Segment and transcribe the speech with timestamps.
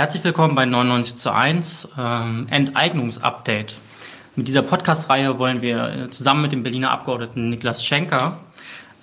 [0.00, 3.76] Herzlich willkommen bei 99 zu 1 ähm, Enteignungsupdate.
[4.34, 8.40] Mit dieser Podcast-Reihe wollen wir äh, zusammen mit dem Berliner Abgeordneten Niklas Schenker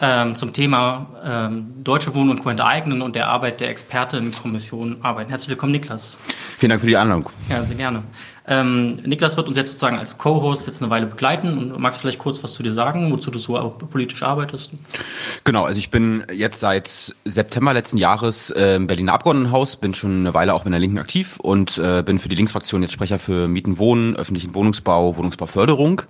[0.02, 2.50] ähm, zum Thema ähm, Deutsche Wohnen und Co.
[2.50, 5.30] enteignen und der Arbeit der Expertenkommission arbeiten.
[5.30, 6.18] Herzlich willkommen, Niklas.
[6.58, 7.30] Vielen Dank für die Einladung.
[7.48, 8.02] Ja, sehr gerne.
[8.48, 12.20] Ähm, Niklas wird uns jetzt sozusagen als Co-Host jetzt eine Weile begleiten und magst vielleicht
[12.20, 13.54] kurz was zu dir sagen, wozu du so
[13.92, 14.72] politisch arbeitest?
[15.44, 20.34] Genau, also ich bin jetzt seit September letzten Jahres im Berliner Abgeordnetenhaus, bin schon eine
[20.34, 23.48] Weile auch in der Linken aktiv und äh, bin für die Linksfraktion jetzt Sprecher für
[23.48, 26.04] Mieten, Wohnen, öffentlichen Wohnungsbau, Wohnungsbauförderung.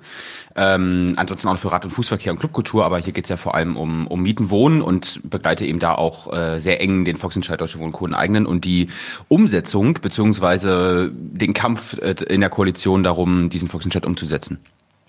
[0.55, 3.77] Ähm, ansonsten auch für Rad- und Fußverkehr und Clubkultur, aber hier geht's ja vor allem
[3.77, 7.77] um, um Mieten, Wohnen und begleite eben da auch äh, sehr eng den Volksentscheid Deutsche
[7.77, 8.07] Wohnen Co.
[8.07, 8.89] eigenen und die
[9.27, 14.59] Umsetzung beziehungsweise den Kampf äh, in der Koalition darum, diesen Volksentscheid umzusetzen.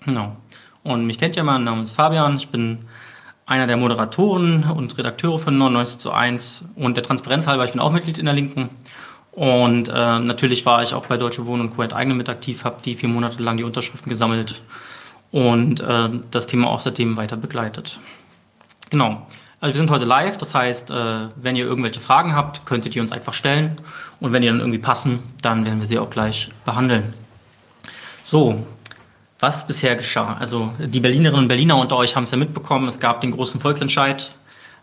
[0.05, 0.35] Genau.
[0.83, 2.79] Und mich kennt ja mein Name ist Fabian, ich bin
[3.45, 7.81] einer der Moderatoren und Redakteure von 99 zu 1 und der Transparenz halber, ich bin
[7.81, 8.69] auch Mitglied in der Linken.
[9.31, 11.81] Und äh, natürlich war ich auch bei Deutsche Wohnen und Co.
[11.81, 14.61] enteignen mit aktiv, habe die vier Monate lang die Unterschriften gesammelt
[15.31, 17.99] und äh, das Thema auch seitdem weiter begleitet.
[18.89, 19.27] Genau.
[19.61, 23.01] Also wir sind heute live, das heißt, äh, wenn ihr irgendwelche Fragen habt, könntet ihr
[23.01, 23.81] uns einfach stellen
[24.19, 27.13] und wenn die dann irgendwie passen, dann werden wir sie auch gleich behandeln.
[28.23, 28.65] So,
[29.39, 30.35] was bisher geschah?
[30.39, 33.61] Also die Berlinerinnen und Berliner unter euch haben es ja mitbekommen, es gab den großen
[33.61, 34.31] Volksentscheid.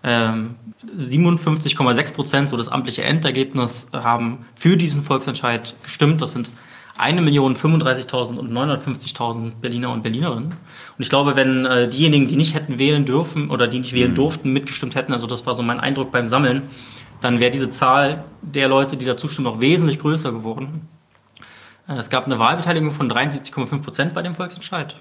[0.02, 0.54] Ähm,
[0.98, 6.22] 57,6 Prozent, so das amtliche Endergebnis, haben für diesen Volksentscheid gestimmt.
[6.22, 6.50] Das sind
[6.98, 10.46] 1.035.000 und 950.000 Berliner und Berlinerinnen.
[10.46, 10.54] Und
[10.98, 14.16] ich glaube, wenn äh, diejenigen, die nicht hätten wählen dürfen oder die nicht wählen mhm.
[14.16, 16.62] durften, mitgestimmt hätten, also das war so mein Eindruck beim Sammeln,
[17.20, 20.88] dann wäre diese Zahl der Leute, die da zustimmen, noch wesentlich größer geworden.
[21.88, 24.96] Äh, es gab eine Wahlbeteiligung von 73,5 Prozent bei dem Volksentscheid.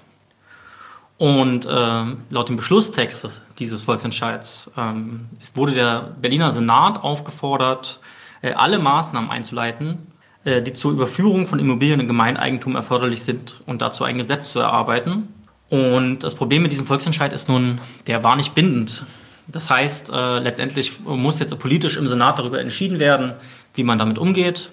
[1.18, 8.00] Und äh, laut dem Beschlusstext dieses Volksentscheids ähm, wurde der Berliner Senat aufgefordert,
[8.42, 10.08] äh, alle Maßnahmen einzuleiten,
[10.44, 14.58] äh, die zur Überführung von Immobilien in Gemeineigentum erforderlich sind und dazu ein Gesetz zu
[14.58, 15.28] erarbeiten.
[15.70, 19.04] Und das Problem mit diesem Volksentscheid ist nun, der war nicht bindend.
[19.48, 23.34] Das heißt, äh, letztendlich muss jetzt politisch im Senat darüber entschieden werden,
[23.74, 24.70] wie man damit umgeht.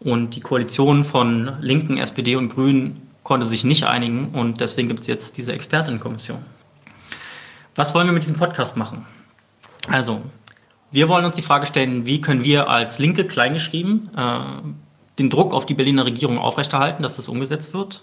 [0.00, 5.00] Und die Koalition von Linken, SPD und Grünen konnte sich nicht einigen und deswegen gibt
[5.00, 6.38] es jetzt diese Expertinnenkommission.
[7.74, 9.04] Was wollen wir mit diesem Podcast machen?
[9.88, 10.22] Also,
[10.90, 14.40] wir wollen uns die Frage stellen, wie können wir als Linke kleingeschrieben äh,
[15.18, 18.02] den Druck auf die Berliner Regierung aufrechterhalten, dass das umgesetzt wird.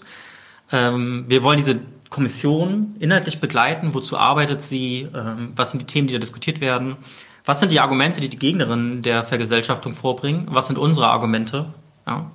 [0.70, 1.80] Ähm, wir wollen diese
[2.14, 3.92] Kommission inhaltlich begleiten.
[3.92, 5.08] Wozu arbeitet sie?
[5.14, 6.96] Ähm, was sind die Themen, die da diskutiert werden?
[7.44, 10.46] Was sind die Argumente, die die Gegnerinnen der Vergesellschaftung vorbringen?
[10.50, 11.66] Was sind unsere Argumente?
[12.06, 12.30] Ja.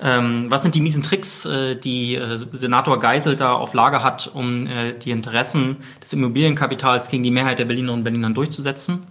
[0.00, 4.30] Ähm, was sind die miesen Tricks, äh, die äh, Senator Geisel da auf Lager hat,
[4.32, 9.02] um äh, die Interessen des Immobilienkapitals gegen die Mehrheit der Berlinerinnen und Berliner durchzusetzen?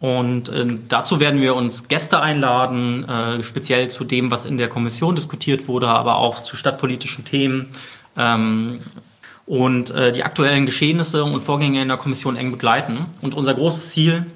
[0.00, 0.50] Und
[0.88, 3.04] dazu werden wir uns Gäste einladen,
[3.42, 7.66] speziell zu dem, was in der Kommission diskutiert wurde, aber auch zu stadtpolitischen Themen.
[8.16, 8.80] Ähm,
[9.50, 12.98] und äh, die aktuellen Geschehnisse und Vorgänge in der Kommission eng begleiten.
[13.20, 14.26] Und unser großes Ziel,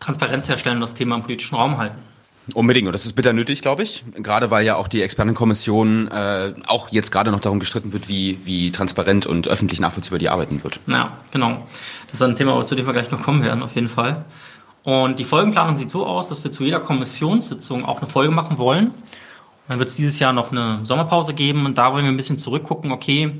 [0.00, 1.98] Transparenz herstellen und das Thema im politischen Raum halten.
[2.54, 4.04] Unbedingt, und das ist bitter nötig, glaube ich.
[4.14, 8.38] Gerade weil ja auch die Expertenkommission äh, auch jetzt gerade noch darum gestritten wird, wie,
[8.44, 10.80] wie transparent und öffentlich nachvollziehbar die arbeiten wird.
[10.86, 11.66] Ja, genau.
[12.06, 14.24] Das ist ein Thema, zu dem wir gleich noch kommen werden, auf jeden Fall.
[14.82, 18.56] Und die Folgenplanung sieht so aus, dass wir zu jeder Kommissionssitzung auch eine Folge machen
[18.56, 18.92] wollen.
[19.68, 22.38] dann wird es dieses Jahr noch eine Sommerpause geben und da wollen wir ein bisschen
[22.38, 23.34] zurückgucken, okay,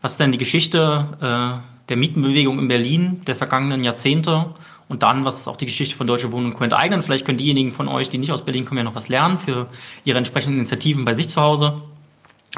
[0.00, 4.54] was ist denn die Geschichte äh, der Mietenbewegung in Berlin der vergangenen Jahrzehnte
[4.88, 6.64] und dann, was ist auch die Geschichte von Deutsche Wohnen und Co.
[6.64, 7.02] enteignen.
[7.02, 9.66] Vielleicht können diejenigen von euch, die nicht aus Berlin kommen, ja noch was lernen für
[10.04, 11.82] ihre entsprechenden Initiativen bei sich zu Hause.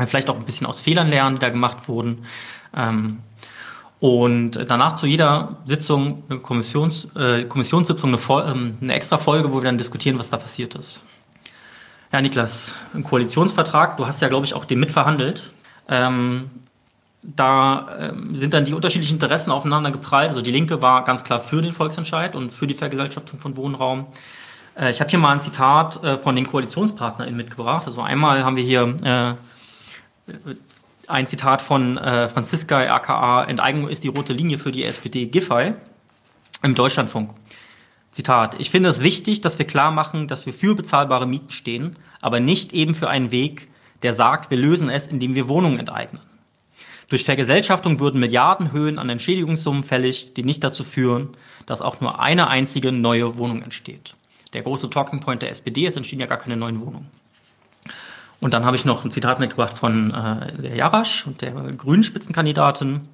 [0.06, 2.24] Vielleicht auch ein bisschen aus Fehlern lernen, die da gemacht wurden.
[2.74, 3.18] Ähm,
[3.98, 9.56] und danach zu jeder Sitzung, eine Kommissions, äh, Kommissionssitzung, eine, ähm, eine extra Folge, wo
[9.56, 11.04] wir dann diskutieren, was da passiert ist.
[12.12, 15.52] Ja, Niklas, ein Koalitionsvertrag, du hast ja, glaube ich, auch den mitverhandelt.
[15.88, 16.50] Ähm,
[17.22, 20.30] da ähm, sind dann die unterschiedlichen Interessen aufeinander geprallt.
[20.30, 24.06] Also die Linke war ganz klar für den Volksentscheid und für die Vergesellschaftung von Wohnraum.
[24.74, 27.86] Äh, ich habe hier mal ein Zitat äh, von den KoalitionspartnerInnen mitgebracht.
[27.86, 29.36] Also einmal haben wir hier
[30.26, 30.32] äh,
[31.06, 35.74] ein Zitat von äh, Franziska aka Enteignung ist die rote Linie für die SPD Giffey
[36.62, 37.32] im Deutschlandfunk.
[38.12, 41.96] Zitat, ich finde es wichtig, dass wir klar machen, dass wir für bezahlbare Mieten stehen,
[42.20, 43.68] aber nicht eben für einen Weg,
[44.02, 46.20] der sagt, wir lösen es, indem wir Wohnungen enteignen.
[47.10, 51.30] Durch Vergesellschaftung würden Milliardenhöhen an Entschädigungssummen fällig, die nicht dazu führen,
[51.66, 54.14] dass auch nur eine einzige neue Wohnung entsteht.
[54.52, 57.08] Der große Talking Point der SPD, es entstehen ja gar keine neuen Wohnungen.
[58.40, 62.04] Und dann habe ich noch ein Zitat mitgebracht von äh, der Jarasch und der grünen
[62.04, 63.08] Spitzenkandidatin.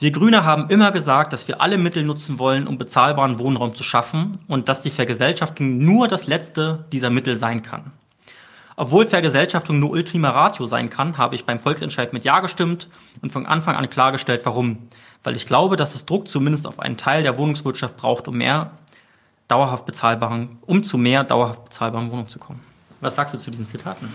[0.00, 3.84] Wir Grüne haben immer gesagt, dass wir alle Mittel nutzen wollen, um bezahlbaren Wohnraum zu
[3.84, 7.92] schaffen und dass die Vergesellschaftung nur das letzte dieser Mittel sein kann.
[8.80, 12.88] Obwohl Vergesellschaftung nur Ultima Ratio sein kann, habe ich beim Volksentscheid mit Ja gestimmt
[13.20, 14.88] und von Anfang an klargestellt, warum.
[15.24, 18.70] Weil ich glaube, dass es Druck zumindest auf einen Teil der Wohnungswirtschaft braucht, um mehr
[19.48, 22.60] dauerhaft bezahlbaren, um zu mehr dauerhaft bezahlbaren Wohnungen zu kommen.
[23.00, 24.14] Was sagst du zu diesen Zitaten?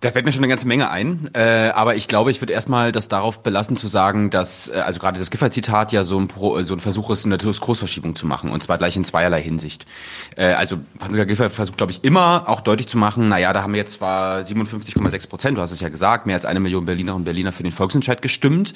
[0.00, 2.92] Da fällt mir schon eine ganze Menge ein, äh, aber ich glaube, ich würde erstmal
[2.92, 6.62] das darauf belassen zu sagen, dass, äh, also gerade das Giffey-Zitat ja so ein, Pro,
[6.64, 9.86] so ein Versuch ist, eine Diskursverschiebung zu machen und zwar gleich in zweierlei Hinsicht.
[10.36, 13.72] Äh, also Franziska Giffey versucht, glaube ich, immer auch deutlich zu machen, naja, da haben
[13.72, 17.20] wir jetzt zwar 57,6 Prozent, du hast es ja gesagt, mehr als eine Million Berlinerinnen
[17.20, 18.74] und Berliner für den Volksentscheid gestimmt,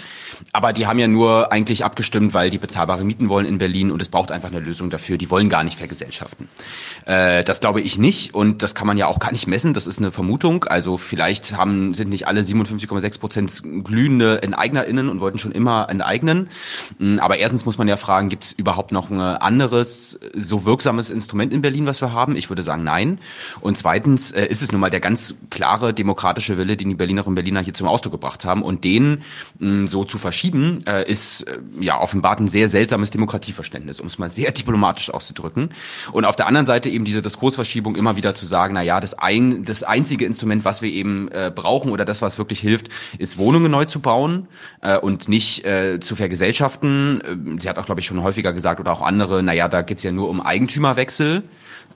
[0.54, 4.00] aber die haben ja nur eigentlich abgestimmt, weil die bezahlbare Mieten wollen in Berlin und
[4.00, 6.48] es braucht einfach eine Lösung dafür, die wollen gar nicht vergesellschaften.
[7.04, 9.86] Äh, das glaube ich nicht und das kann man ja auch gar nicht messen, das
[9.86, 15.38] ist eine Vermutung, also vielleicht haben, sind nicht alle 57,6 Prozent glühende EnteignerInnen und wollten
[15.38, 16.48] schon immer enteignen.
[16.98, 21.10] Mm, aber erstens muss man ja fragen, gibt es überhaupt noch ein anderes, so wirksames
[21.10, 22.36] Instrument in Berlin, was wir haben?
[22.36, 23.18] Ich würde sagen, nein.
[23.60, 27.30] Und zweitens äh, ist es nun mal der ganz klare demokratische Wille, den die Berlinerinnen
[27.30, 28.62] und Berliner hier zum Ausdruck gebracht haben.
[28.62, 29.22] Und den
[29.58, 34.06] mh, mm, so zu verschieben, äh, ist äh, ja offenbart ein sehr seltsames Demokratieverständnis, um
[34.06, 35.70] es mal sehr diplomatisch auszudrücken.
[36.12, 39.14] Und auf der anderen Seite eben diese Diskursverschiebung immer wieder zu sagen, na ja, das,
[39.14, 42.88] ein, das einzige Instrument, was wir eben äh, brauchen oder das, was wirklich hilft,
[43.18, 44.48] ist Wohnungen neu zu bauen
[44.80, 47.20] äh, und nicht äh, zu vergesellschaften.
[47.20, 50.02] Äh, sie hat auch, glaube ich, schon häufiger gesagt oder auch andere, naja, da geht's
[50.02, 51.44] ja nur um Eigentümerwechsel.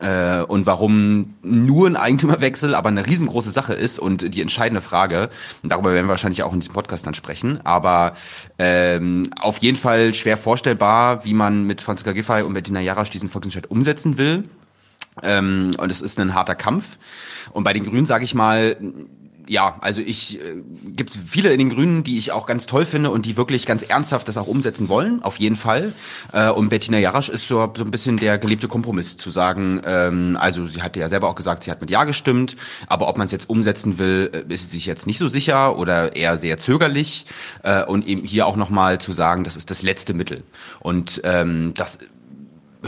[0.01, 5.31] Äh, und warum nur ein Eigentümerwechsel aber eine riesengroße Sache ist und die entscheidende Frage,
[5.63, 8.15] darüber werden wir wahrscheinlich auch in diesem Podcast dann sprechen, aber
[8.59, 13.29] ähm, auf jeden Fall schwer vorstellbar, wie man mit Franziska Giffey und Bettina Jarasch diesen
[13.29, 14.45] Volksentscheid umsetzen will.
[15.23, 16.99] Ähm, und es ist ein harter Kampf.
[17.53, 18.77] Und bei den Grünen sage ich mal,
[19.49, 20.63] ja, also ich äh,
[20.97, 23.83] gibt viele in den Grünen, die ich auch ganz toll finde und die wirklich ganz
[23.83, 25.93] ernsthaft das auch umsetzen wollen, auf jeden Fall.
[26.33, 30.37] Äh, und Bettina Jarasch ist so, so ein bisschen der gelebte Kompromiss zu sagen, ähm,
[30.41, 32.57] also sie hatte ja selber auch gesagt, sie hat mit Ja gestimmt,
[32.87, 35.79] aber ob man es jetzt umsetzen will, äh, ist sie sich jetzt nicht so sicher
[35.79, 37.27] oder eher sehr zögerlich.
[37.63, 40.43] Äh, und eben hier auch nochmal zu sagen, das ist das letzte Mittel.
[40.81, 41.99] Und ähm, das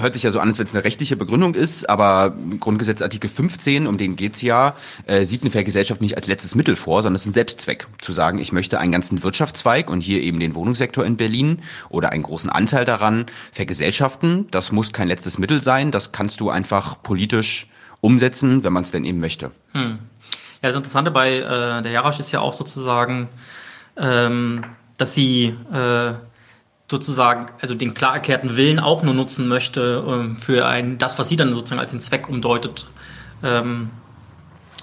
[0.00, 3.28] hört sich ja so an, als wenn es eine rechtliche Begründung ist, aber Grundgesetz Artikel
[3.28, 4.74] 15, um den geht's ja,
[5.06, 7.86] äh, sieht eine Vergesellschaft nicht als letztes Mittel vor, sondern es ist ein Selbstzweck.
[8.00, 12.12] Zu sagen, ich möchte einen ganzen Wirtschaftszweig und hier eben den Wohnungssektor in Berlin oder
[12.12, 17.02] einen großen Anteil daran vergesellschaften, das muss kein letztes Mittel sein, das kannst du einfach
[17.02, 17.68] politisch
[18.00, 19.50] umsetzen, wenn man es denn eben möchte.
[19.72, 19.98] Hm.
[20.62, 23.28] Ja, das Interessante bei äh, der Jarasch ist ja auch sozusagen,
[23.96, 24.64] ähm,
[24.96, 26.14] dass sie äh,
[26.90, 31.28] sozusagen, also den klar erklärten Willen auch nur nutzen möchte ähm, für ein, das, was
[31.28, 32.88] sie dann sozusagen als den Zweck umdeutet.
[33.42, 33.90] Ähm,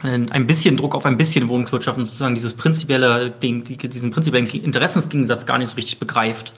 [0.03, 5.57] ein bisschen Druck auf ein bisschen Wohnungswirtschaft und sozusagen dieses prinzipielle, diesen prinzipiellen Interessensgegensatz gar
[5.57, 6.51] nicht so richtig begreift.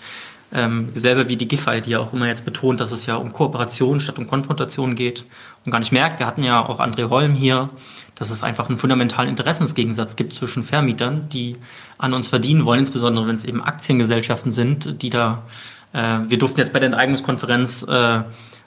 [0.53, 3.33] Ähm, selber wie die Giffey, die ja auch immer jetzt betont, dass es ja um
[3.33, 5.25] Kooperation statt um Konfrontation geht
[5.65, 6.19] und gar nicht merkt.
[6.19, 7.69] Wir hatten ja auch André Holm hier,
[8.13, 11.57] dass es einfach einen fundamentalen Interessensgegensatz gibt zwischen Vermietern, die
[11.97, 15.43] an uns verdienen wollen, insbesondere wenn es eben Aktiengesellschaften sind, die da,
[15.93, 18.21] äh, wir durften jetzt bei der Enteignungskonferenz äh,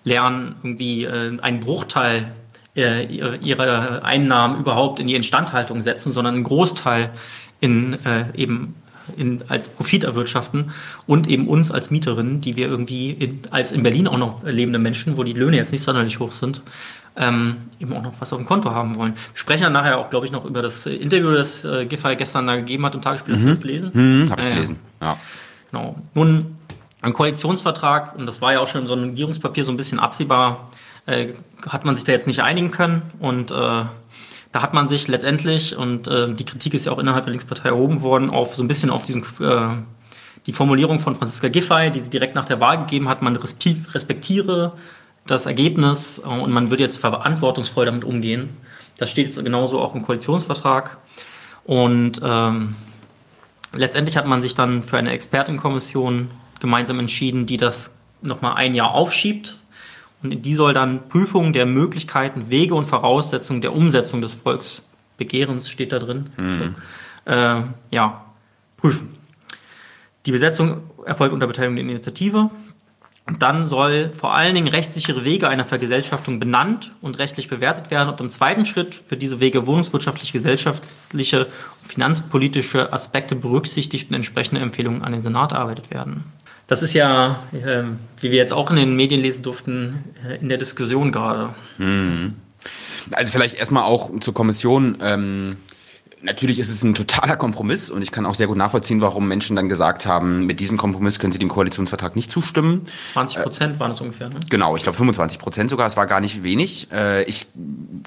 [0.04, 2.32] lernen, irgendwie äh, einen Bruchteil
[2.76, 7.10] äh, ihrer Einnahmen überhaupt in die Instandhaltung setzen, sondern einen Großteil
[7.60, 8.74] in äh, eben
[9.16, 10.72] in, als Profit erwirtschaften
[11.06, 14.78] und eben uns als Mieterinnen, die wir irgendwie in, als in Berlin auch noch lebende
[14.78, 16.62] Menschen, wo die Löhne jetzt nicht sonderlich hoch sind,
[17.16, 19.14] ähm, eben auch noch was auf dem Konto haben wollen.
[19.14, 22.46] Wir sprechen dann nachher auch, glaube ich, noch über das Interview, das äh, Giffey gestern
[22.46, 23.34] da gegeben hat im Tagesspiel.
[23.34, 23.38] Mhm.
[23.38, 23.90] Hast du das gelesen?
[23.92, 25.16] Mhm, Habe ich äh, gelesen, ja.
[25.70, 25.96] Genau.
[26.14, 26.56] Nun,
[27.02, 29.98] ein Koalitionsvertrag, und das war ja auch schon in so einem Regierungspapier so ein bisschen
[29.98, 30.70] absehbar,
[31.06, 31.28] äh,
[31.66, 33.84] hat man sich da jetzt nicht einigen können und äh,
[34.52, 37.68] da hat man sich letztendlich, und äh, die Kritik ist ja auch innerhalb der Linkspartei
[37.68, 39.76] erhoben worden, auf so ein bisschen auf diesen äh,
[40.46, 44.72] die Formulierung von Franziska Giffey, die sie direkt nach der Wahl gegeben hat, man respektiere
[45.26, 48.48] das Ergebnis äh, und man würde jetzt verantwortungsvoll damit umgehen.
[48.96, 50.96] Das steht jetzt genauso auch im Koalitionsvertrag.
[51.64, 52.74] Und ähm,
[53.74, 57.90] letztendlich hat man sich dann für eine Expertenkommission gemeinsam entschieden, die das
[58.22, 59.57] nochmal ein Jahr aufschiebt
[60.22, 65.92] und die soll dann Prüfung der Möglichkeiten, Wege und Voraussetzungen der Umsetzung des Volksbegehrens, steht
[65.92, 66.74] da drin, mhm.
[67.24, 68.24] äh, ja,
[68.76, 69.14] prüfen.
[70.26, 72.50] Die Besetzung erfolgt unter Beteiligung der Initiative.
[73.38, 78.20] Dann soll vor allen Dingen rechtssichere Wege einer Vergesellschaftung benannt und rechtlich bewertet werden und
[78.20, 81.46] im zweiten Schritt für diese Wege wohnungswirtschaftliche, gesellschaftliche
[81.82, 86.24] und finanzpolitische Aspekte berücksichtigt und entsprechende Empfehlungen an den Senat erarbeitet werden.
[86.68, 87.82] Das ist ja, äh,
[88.20, 91.54] wie wir jetzt auch in den Medien lesen durften, äh, in der Diskussion gerade.
[91.78, 92.36] Mhm.
[93.12, 94.98] Also vielleicht erstmal auch zur Kommission.
[95.00, 95.56] Ähm
[96.22, 99.56] natürlich ist es ein totaler Kompromiss und ich kann auch sehr gut nachvollziehen, warum Menschen
[99.56, 102.86] dann gesagt haben, mit diesem Kompromiss können sie dem Koalitionsvertrag nicht zustimmen.
[103.12, 104.40] 20 Prozent äh, waren es ungefähr, ne?
[104.50, 106.88] Genau, ich glaube 25 Prozent sogar, es war gar nicht wenig.
[106.92, 107.46] Äh, ich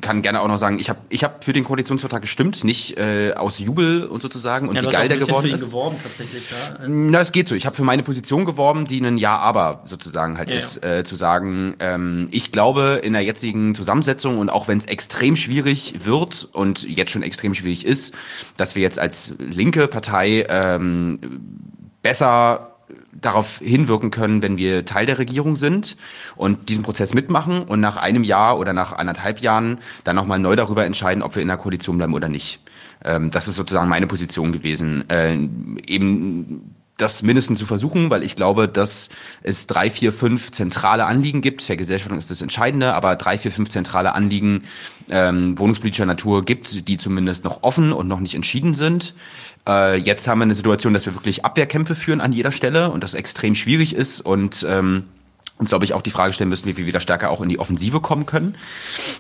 [0.02, 3.34] kann gerne auch noch sagen, ich habe ich hab für den Koalitionsvertrag gestimmt, nicht äh,
[3.34, 5.66] aus Jubel und sozusagen und ja, wie geil der geworden für ihn ist.
[5.66, 6.88] geworben tatsächlich, ja.
[6.88, 7.56] Na, es geht so.
[7.56, 10.98] Ich habe für meine Position geworben, die ein Ja-Aber sozusagen halt ja, ist, ja.
[10.98, 15.36] Äh, zu sagen, ähm, ich glaube in der jetzigen Zusammensetzung und auch wenn es extrem
[15.36, 18.16] schwierig wird und jetzt schon extrem schwierig ist, ist,
[18.58, 21.20] dass wir jetzt als linke Partei ähm,
[22.02, 22.68] besser
[23.14, 25.96] darauf hinwirken können, wenn wir Teil der Regierung sind
[26.36, 30.56] und diesen Prozess mitmachen und nach einem Jahr oder nach anderthalb Jahren dann nochmal neu
[30.56, 32.60] darüber entscheiden, ob wir in der Koalition bleiben oder nicht.
[33.04, 35.10] Ähm, das ist sozusagen meine Position gewesen.
[35.10, 35.34] Äh,
[35.88, 39.10] eben das mindestens zu versuchen, weil ich glaube, dass
[39.42, 41.64] es drei, vier, fünf zentrale Anliegen gibt.
[41.64, 44.64] Vergesellschaftung ist das Entscheidende, aber drei, vier, fünf zentrale Anliegen
[45.10, 49.14] ähm, wohnungspolitischer Natur gibt, die zumindest noch offen und noch nicht entschieden sind.
[49.68, 53.04] Äh, jetzt haben wir eine Situation, dass wir wirklich Abwehrkämpfe führen an jeder Stelle und
[53.04, 55.06] das extrem schwierig ist und ähm,
[55.62, 57.60] uns, glaube ich, auch die Frage stellen müssen, wie wir wieder stärker auch in die
[57.60, 58.56] Offensive kommen können.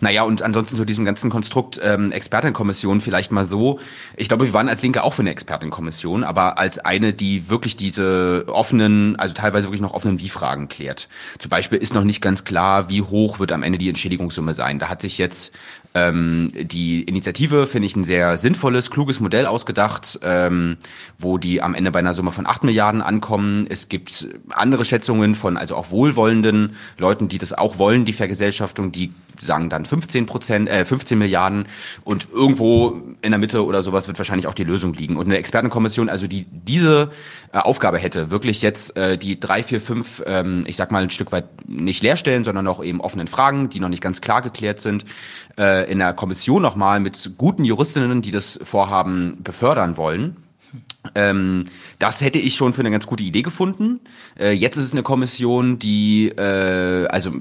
[0.01, 3.79] Naja, und ansonsten zu diesem ganzen Konstrukt ähm, Expertenkommission vielleicht mal so.
[4.17, 7.77] Ich glaube, wir waren als Linke auch für eine Expertenkommission, aber als eine, die wirklich
[7.77, 11.07] diese offenen, also teilweise wirklich noch offenen Wie-Fragen klärt.
[11.39, 14.79] Zum Beispiel ist noch nicht ganz klar, wie hoch wird am Ende die Entschädigungssumme sein.
[14.79, 15.53] Da hat sich jetzt
[15.93, 20.77] ähm, die Initiative finde ich ein sehr sinnvolles, kluges Modell ausgedacht, ähm,
[21.19, 23.65] wo die am Ende bei einer Summe von 8 Milliarden ankommen.
[23.69, 28.91] Es gibt andere Schätzungen von, also auch wohlwollenden Leuten, die das auch wollen, die Vergesellschaftung,
[28.91, 31.67] die sagen dann 15 Prozent, äh, 15 Milliarden
[32.03, 35.17] und irgendwo in der Mitte oder sowas wird wahrscheinlich auch die Lösung liegen.
[35.17, 37.11] Und eine Expertenkommission, also die diese
[37.51, 41.09] äh, Aufgabe hätte, wirklich jetzt äh, die drei, vier, fünf, ähm, ich sag mal ein
[41.09, 44.79] Stück weit nicht leerstellen, sondern auch eben offenen Fragen, die noch nicht ganz klar geklärt
[44.79, 45.05] sind,
[45.57, 50.37] äh, in der Kommission nochmal mit guten Juristinnen, die das Vorhaben befördern wollen.
[51.15, 51.65] Ähm,
[51.99, 53.99] das hätte ich schon für eine ganz gute Idee gefunden.
[54.39, 57.31] Äh, jetzt ist es eine Kommission, die, äh, also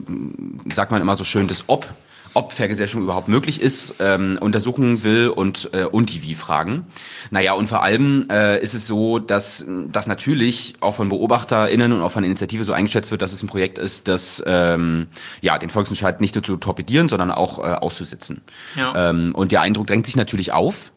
[0.72, 1.86] sagt man immer so schön, das Ob
[2.34, 6.86] ob Vergesellschaftung überhaupt möglich ist, ähm, untersuchen will und, äh, und die Wie-Fragen.
[7.30, 12.02] Naja, und vor allem äh, ist es so, dass das natürlich auch von BeobachterInnen und
[12.02, 15.08] auch von der Initiative so eingeschätzt wird, dass es ein Projekt ist, das ähm,
[15.40, 18.42] ja, den Volksentscheid nicht nur zu torpedieren, sondern auch äh, auszusitzen.
[18.76, 19.10] Ja.
[19.10, 20.92] Ähm, und der Eindruck drängt sich natürlich auf.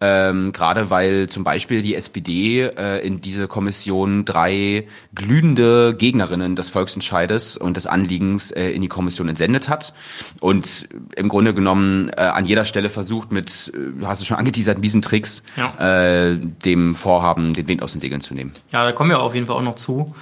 [0.00, 6.70] Ähm, Gerade weil zum Beispiel die SPD äh, in diese Kommission drei glühende Gegnerinnen des
[6.70, 9.94] Volksentscheides und des Anliegens äh, in die Kommission entsendet hat
[10.40, 14.36] und im Grunde genommen äh, an jeder Stelle versucht mit, äh, du hast es schon
[14.36, 15.74] angeteasert, diesen Tricks, ja.
[15.78, 18.52] äh, dem Vorhaben den Wind aus den Segeln zu nehmen.
[18.70, 20.14] Ja, da kommen wir auf jeden Fall auch noch zu.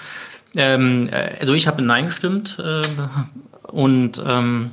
[0.54, 2.82] Ähm, äh, also ich habe Nein gestimmt äh,
[3.68, 4.70] und ähm,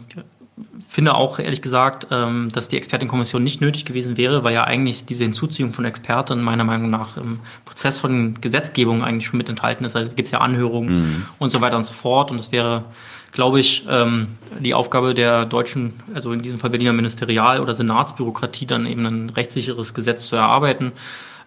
[0.93, 5.05] finde auch ehrlich gesagt, ähm, dass die Expertenkommission nicht nötig gewesen wäre, weil ja eigentlich
[5.05, 9.85] diese Hinzuziehung von Experten meiner Meinung nach im Prozess von Gesetzgebung eigentlich schon mit enthalten
[9.85, 9.95] ist.
[9.95, 11.25] Da gibt es ja Anhörungen mhm.
[11.39, 12.29] und so weiter und so fort.
[12.29, 12.85] Und es wäre,
[13.31, 14.27] glaube ich, ähm,
[14.59, 19.29] die Aufgabe der deutschen, also in diesem Fall Berliner Ministerial- oder Senatsbürokratie, dann eben ein
[19.31, 20.91] rechtssicheres Gesetz zu erarbeiten.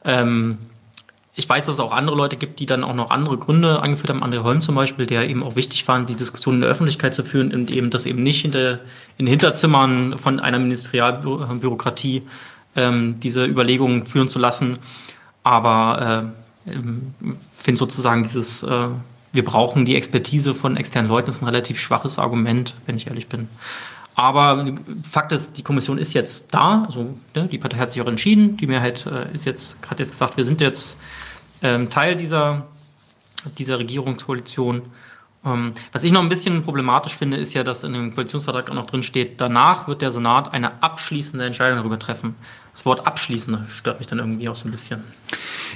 [0.05, 0.59] Ähm,
[1.39, 4.09] ich weiß, dass es auch andere Leute gibt, die dann auch noch andere Gründe angeführt
[4.09, 4.25] haben.
[4.25, 7.25] André Holm zum Beispiel, der eben auch wichtig fand, die Diskussion in der Öffentlichkeit zu
[7.25, 8.81] führen und eben das eben nicht hinter,
[9.19, 12.23] in Hinterzimmern von einer Ministerialbürokratie
[12.75, 14.79] ähm, diese Überlegungen führen zu lassen.
[15.43, 16.33] Aber
[16.67, 16.73] äh,
[17.57, 18.89] finde sozusagen dieses, äh,
[19.33, 23.27] wir brauchen die Expertise von externen Leuten, ist ein relativ schwaches Argument, wenn ich ehrlich
[23.27, 23.49] bin.
[24.15, 24.65] Aber
[25.07, 26.85] Fakt ist, die Kommission ist jetzt da.
[26.87, 28.57] Also ne, die Partei hat sich auch entschieden.
[28.57, 30.97] Die Mehrheit äh, ist jetzt, hat jetzt gesagt, wir sind jetzt
[31.63, 32.67] ähm, Teil dieser,
[33.59, 34.83] dieser Regierungskoalition.
[35.45, 38.75] Ähm, was ich noch ein bisschen problematisch finde, ist ja, dass in dem Koalitionsvertrag auch
[38.75, 42.35] noch drin steht, danach wird der Senat eine abschließende Entscheidung darüber treffen.
[42.77, 45.03] Das Wort abschließende stört mich dann irgendwie auch so ein bisschen.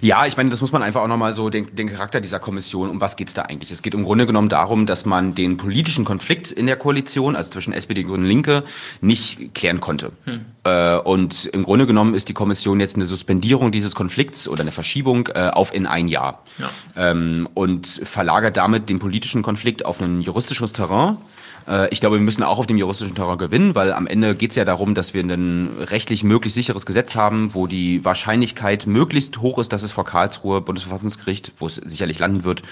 [0.03, 2.91] Ja, ich meine, das muss man einfach auch nochmal so den, den Charakter dieser Kommission,
[2.91, 3.71] um was geht's da eigentlich?
[3.71, 7.53] Es geht im Grunde genommen darum, dass man den politischen Konflikt in der Koalition, also
[7.53, 8.65] zwischen SPD, Grünen und Linke,
[9.01, 10.13] nicht klären konnte.
[10.27, 10.45] Hm.
[10.65, 14.73] Äh, und im Grunde genommen ist die Kommission jetzt eine Suspendierung dieses Konflikts oder eine
[14.73, 16.45] Verschiebung äh, auf in ein Jahr.
[16.59, 16.69] Ja.
[16.97, 21.17] Ähm, und verlagert damit den politischen Konflikt auf ein juristisches Terrain.
[21.69, 24.51] Äh, ich glaube, wir müssen auch auf dem juristischen Terrain gewinnen, weil am Ende geht
[24.51, 29.39] es ja darum, dass wir ein rechtlich möglichst sicheres Gesetz haben, wo die Wahrscheinlichkeit möglichst
[29.39, 32.63] hoch ist, dass es vor Karlsruhe Bundesverfassungsgericht, wo es sicherlich landen wird,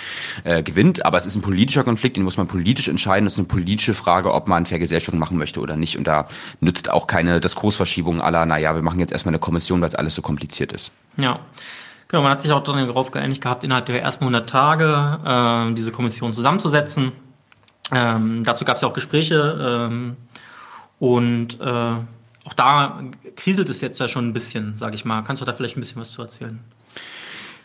[0.45, 1.05] äh, gewinnt.
[1.05, 3.27] Aber es ist ein politischer Konflikt, den muss man politisch entscheiden.
[3.27, 5.97] Es ist eine politische Frage, ob man Vergesellschaftung machen möchte oder nicht.
[5.97, 6.29] Und da
[6.61, 10.15] nützt auch keine Diskursverschiebung aller, naja, wir machen jetzt erstmal eine Kommission, weil es alles
[10.15, 10.93] so kompliziert ist.
[11.17, 11.41] Ja.
[12.09, 15.93] Genau, man hat sich auch darauf geeinigt gehabt, innerhalb der ersten 100 Tage äh, diese
[15.93, 17.13] Kommission zusammenzusetzen.
[17.93, 20.17] Ähm, dazu gab es ja auch Gespräche ähm,
[20.99, 21.95] und äh,
[22.45, 23.03] auch da
[23.37, 25.23] kriselt es jetzt ja schon ein bisschen, sage ich mal.
[25.23, 26.61] Kannst du da vielleicht ein bisschen was zu erzählen?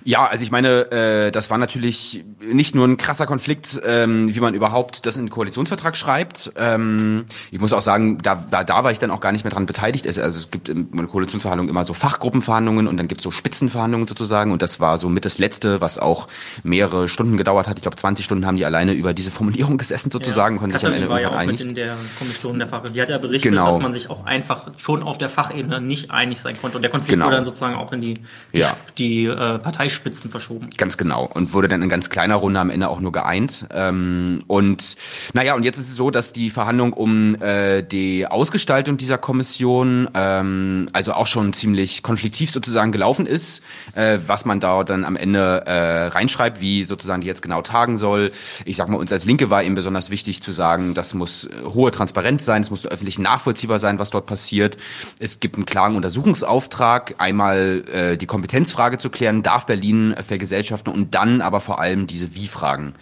[0.05, 4.39] Ja, also ich meine, äh, das war natürlich nicht nur ein krasser Konflikt, ähm, wie
[4.39, 6.51] man überhaupt das in den Koalitionsvertrag schreibt.
[6.57, 9.51] Ähm, ich muss auch sagen, da, da, da war ich dann auch gar nicht mehr
[9.51, 10.05] dran beteiligt.
[10.05, 14.07] Es, also es gibt in Koalitionsverhandlungen immer so Fachgruppenverhandlungen und dann gibt es so Spitzenverhandlungen
[14.07, 14.51] sozusagen.
[14.51, 16.27] Und das war so mit das Letzte, was auch
[16.63, 17.77] mehrere Stunden gedauert hat.
[17.77, 20.55] Ich glaube, 20 Stunden haben die alleine über diese Formulierung gesessen sozusagen.
[20.55, 20.59] Ja.
[20.59, 21.59] Konnte ich am Ende war ja auch einig.
[21.59, 22.83] mit in der Kommission der Fach.
[22.83, 23.67] Die hat ja berichtet, genau.
[23.67, 26.77] dass man sich auch einfach schon auf der Fachebene nicht einig sein konnte.
[26.77, 27.25] Und der Konflikt genau.
[27.25, 28.15] wurde dann sozusagen auch in die,
[28.53, 28.75] die, ja.
[28.97, 30.69] die äh, Partei Spitzen verschoben.
[30.77, 31.25] Ganz genau.
[31.25, 33.67] Und wurde dann in ganz kleiner Runde am Ende auch nur geeint.
[33.71, 34.95] Ähm, und
[35.33, 40.09] naja, und jetzt ist es so, dass die Verhandlung um äh, die Ausgestaltung dieser Kommission
[40.13, 43.61] ähm, also auch schon ziemlich konfliktiv sozusagen gelaufen ist,
[43.93, 47.97] äh, was man da dann am Ende äh, reinschreibt, wie sozusagen die jetzt genau tagen
[47.97, 48.31] soll.
[48.65, 51.49] Ich sag mal, uns als Linke war eben besonders wichtig zu sagen, das muss äh,
[51.65, 54.77] hohe Transparenz sein, es muss öffentlich nachvollziehbar sein, was dort passiert.
[55.19, 59.82] Es gibt einen klaren Untersuchungsauftrag, einmal äh, die Kompetenzfrage zu klären, darf Berlin
[60.21, 62.93] vergesellschaften und dann aber vor allem diese Wie-Fragen.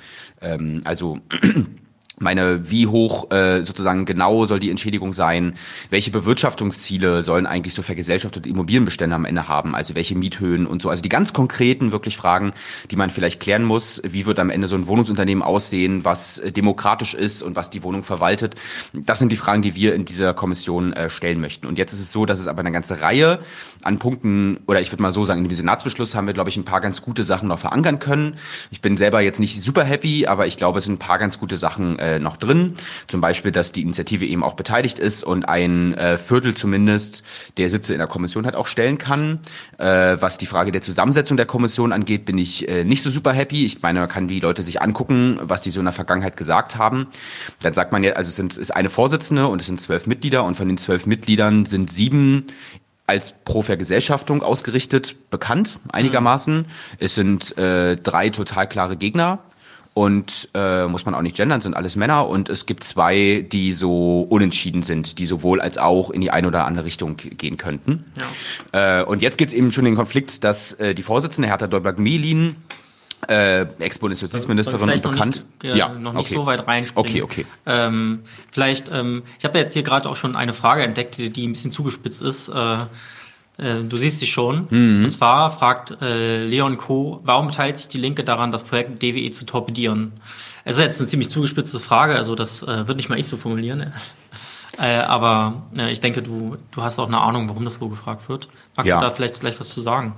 [0.41, 1.19] Ähm, also
[2.21, 5.55] meine, wie hoch äh, sozusagen genau soll die Entschädigung sein?
[5.89, 9.75] Welche Bewirtschaftungsziele sollen eigentlich so vergesellschaftete Immobilienbestände am Ende haben?
[9.75, 10.89] Also welche Miethöhen und so.
[10.89, 12.53] Also die ganz konkreten wirklich Fragen,
[12.89, 14.01] die man vielleicht klären muss.
[14.05, 17.83] Wie wird am Ende so ein Wohnungsunternehmen aussehen, was äh, demokratisch ist und was die
[17.83, 18.55] Wohnung verwaltet?
[18.93, 21.67] Das sind die Fragen, die wir in dieser Kommission äh, stellen möchten.
[21.67, 23.39] Und jetzt ist es so, dass es aber eine ganze Reihe
[23.81, 26.57] an Punkten, oder ich würde mal so sagen, in dem Senatsbeschluss haben wir, glaube ich,
[26.57, 28.37] ein paar ganz gute Sachen noch verankern können.
[28.69, 31.39] Ich bin selber jetzt nicht super happy, aber ich glaube, es sind ein paar ganz
[31.39, 32.75] gute Sachen äh, noch drin.
[33.07, 37.23] Zum Beispiel, dass die Initiative eben auch beteiligt ist und ein äh, Viertel zumindest
[37.57, 39.39] der Sitze in der Kommission halt auch stellen kann.
[39.77, 43.33] Äh, was die Frage der Zusammensetzung der Kommission angeht, bin ich äh, nicht so super
[43.33, 43.65] happy.
[43.65, 46.77] Ich meine, man kann die Leute sich angucken, was die so in der Vergangenheit gesagt
[46.77, 47.07] haben.
[47.61, 50.43] Dann sagt man ja, also es sind, ist eine Vorsitzende und es sind zwölf Mitglieder
[50.43, 52.47] und von den zwölf Mitgliedern sind sieben
[53.07, 56.59] als pro Vergesellschaftung ausgerichtet bekannt, einigermaßen.
[56.59, 56.65] Mhm.
[56.97, 59.39] Es sind äh, drei total klare Gegner
[59.93, 63.73] und äh, muss man auch nicht gendern, sind alles Männer und es gibt zwei, die
[63.73, 68.05] so unentschieden sind, die sowohl als auch in die eine oder andere Richtung gehen könnten.
[68.73, 69.01] Ja.
[69.01, 71.67] Äh, und jetzt geht es eben schon in den Konflikt, dass äh, die Vorsitzende Hertha
[71.67, 72.55] Däubler-Gmelin
[73.27, 75.45] äh, Ex-Bundesjustizministerin und bekannt.
[75.61, 76.35] Nicht, ja, ja, noch nicht okay.
[76.35, 77.09] so weit reinspringen.
[77.09, 77.45] Okay, okay.
[77.65, 81.47] Ähm, vielleicht, ähm, ich habe jetzt hier gerade auch schon eine Frage entdeckt, die, die
[81.47, 82.49] ein bisschen zugespitzt ist.
[82.49, 82.77] Äh,
[83.61, 84.67] äh, du siehst sie schon.
[84.69, 85.05] Mhm.
[85.05, 89.31] Und zwar fragt äh, Leon Co., warum beteiligt sich die Linke daran, das Projekt DWE
[89.31, 90.13] zu torpedieren?
[90.63, 93.37] Es ist jetzt eine ziemlich zugespitzte Frage, also das äh, wird nicht mal ich so
[93.37, 93.93] formulieren.
[94.79, 98.29] äh, aber äh, ich denke, du, du hast auch eine Ahnung, warum das so gefragt
[98.29, 98.47] wird.
[98.75, 98.99] Magst ja.
[98.99, 100.15] du da vielleicht gleich was zu sagen?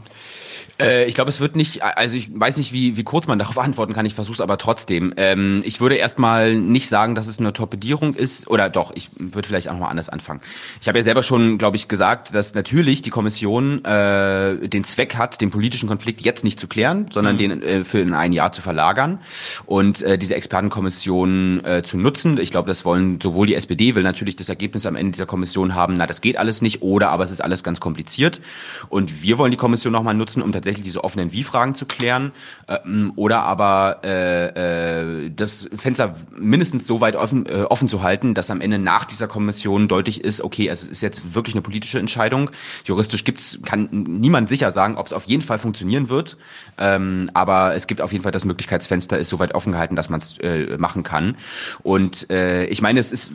[0.79, 3.57] Äh, ich glaube, es wird nicht, also ich weiß nicht, wie, wie kurz man darauf
[3.63, 5.13] antworten kann, ich versuche es aber trotzdem.
[5.17, 9.47] Ähm, ich würde erstmal nicht sagen, dass es eine Torpedierung ist, oder doch, ich würde
[9.47, 10.41] vielleicht auch mal anders anfangen.
[10.81, 15.15] Ich habe ja selber schon, glaube ich, gesagt, dass natürlich die Kommission äh, den Zweck
[15.15, 17.39] hat, den politischen Konflikt jetzt nicht zu klären, sondern mhm.
[17.39, 19.19] den äh, für in ein Jahr zu verlagern
[19.65, 22.39] und äh, diese Expertenkommission äh, zu nutzen.
[22.39, 25.75] Ich glaube, das wollen sowohl die SPD will natürlich das Ergebnis am Ende dieser Kommission
[25.75, 28.41] haben, na, das geht alles nicht, oder aber es ist alles ganz kompliziert.
[28.89, 32.32] Und wir wollen die Kommission nochmal nutzen, um tatsächlich diese offenen Wie-Fragen zu klären
[32.67, 38.34] ähm, oder aber äh, äh, das Fenster mindestens so weit offen, äh, offen zu halten,
[38.34, 41.99] dass am Ende nach dieser Kommission deutlich ist, okay, es ist jetzt wirklich eine politische
[41.99, 42.49] Entscheidung.
[42.86, 46.38] Juristisch gibt's, kann niemand sicher sagen, ob es auf jeden Fall funktionieren wird,
[46.78, 50.10] ähm, aber es gibt auf jeden Fall das Möglichkeitsfenster ist so weit offen gehalten, dass
[50.10, 51.38] man es äh, machen kann.
[51.84, 53.34] Und äh, ich meine, es ist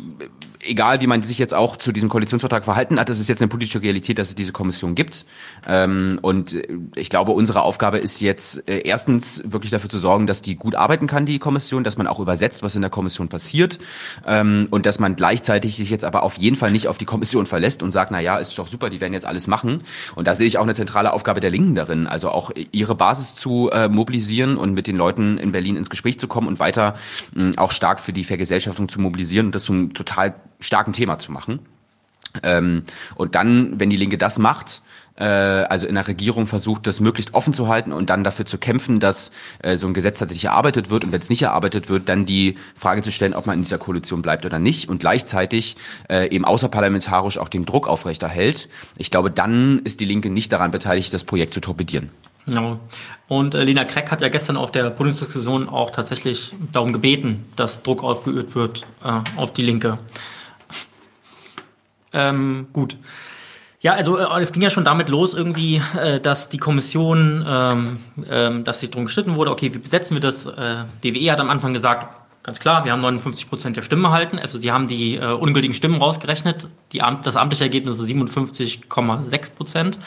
[0.61, 3.49] egal, wie man sich jetzt auch zu diesem Koalitionsvertrag verhalten hat, es ist jetzt eine
[3.49, 5.25] politische Realität, dass es diese Kommission gibt.
[5.67, 6.57] Ähm, und
[6.95, 10.75] ich glaube, unsere Aufgabe ist jetzt äh, erstens wirklich dafür zu sorgen, dass die gut
[10.75, 13.79] arbeiten kann, die Kommission, dass man auch übersetzt, was in der Kommission passiert
[14.27, 17.47] ähm, und dass man gleichzeitig sich jetzt aber auf jeden Fall nicht auf die Kommission
[17.47, 19.83] verlässt und sagt, na ja, ist doch super, die werden jetzt alles machen.
[20.15, 23.35] Und da sehe ich auch eine zentrale Aufgabe der Linken darin, also auch ihre Basis
[23.35, 26.97] zu äh, mobilisieren und mit den Leuten in Berlin ins Gespräch zu kommen und weiter
[27.35, 31.33] mh, auch stark für die Vergesellschaftung zu mobilisieren und das zum total starken Thema zu
[31.33, 31.61] machen.
[32.43, 32.83] Ähm,
[33.17, 34.83] und dann, wenn die Linke das macht,
[35.19, 38.59] äh, also in der Regierung versucht, das möglichst offen zu halten und dann dafür zu
[38.59, 42.09] kämpfen, dass äh, so ein Gesetz tatsächlich erarbeitet wird und wenn es nicht erarbeitet wird,
[42.09, 45.77] dann die Frage zu stellen, ob man in dieser Koalition bleibt oder nicht und gleichzeitig
[46.09, 48.69] äh, eben außerparlamentarisch auch den Druck aufrechterhält.
[48.97, 52.11] Ich glaube, dann ist die Linke nicht daran beteiligt, das Projekt zu torpedieren.
[52.47, 52.81] Genau.
[53.27, 57.83] Und äh, Lena Kreck hat ja gestern auf der Podiumsdiskussion auch tatsächlich darum gebeten, dass
[57.83, 59.99] Druck aufgeübt wird äh, auf die Linke.
[62.13, 62.97] Ähm, gut.
[63.81, 67.99] Ja, also äh, es ging ja schon damit los irgendwie, äh, dass die Kommission, ähm,
[68.29, 70.47] ähm, dass sich darum gestritten wurde, okay, wie besetzen wir das?
[70.47, 74.39] Äh, DWE hat am Anfang gesagt, Ganz klar, wir haben 59 Prozent der Stimmen erhalten.
[74.39, 76.67] Also sie haben die äh, ungültigen Stimmen rausgerechnet.
[76.93, 79.99] Die, das amtliche Ergebnis ist 57,6 Prozent.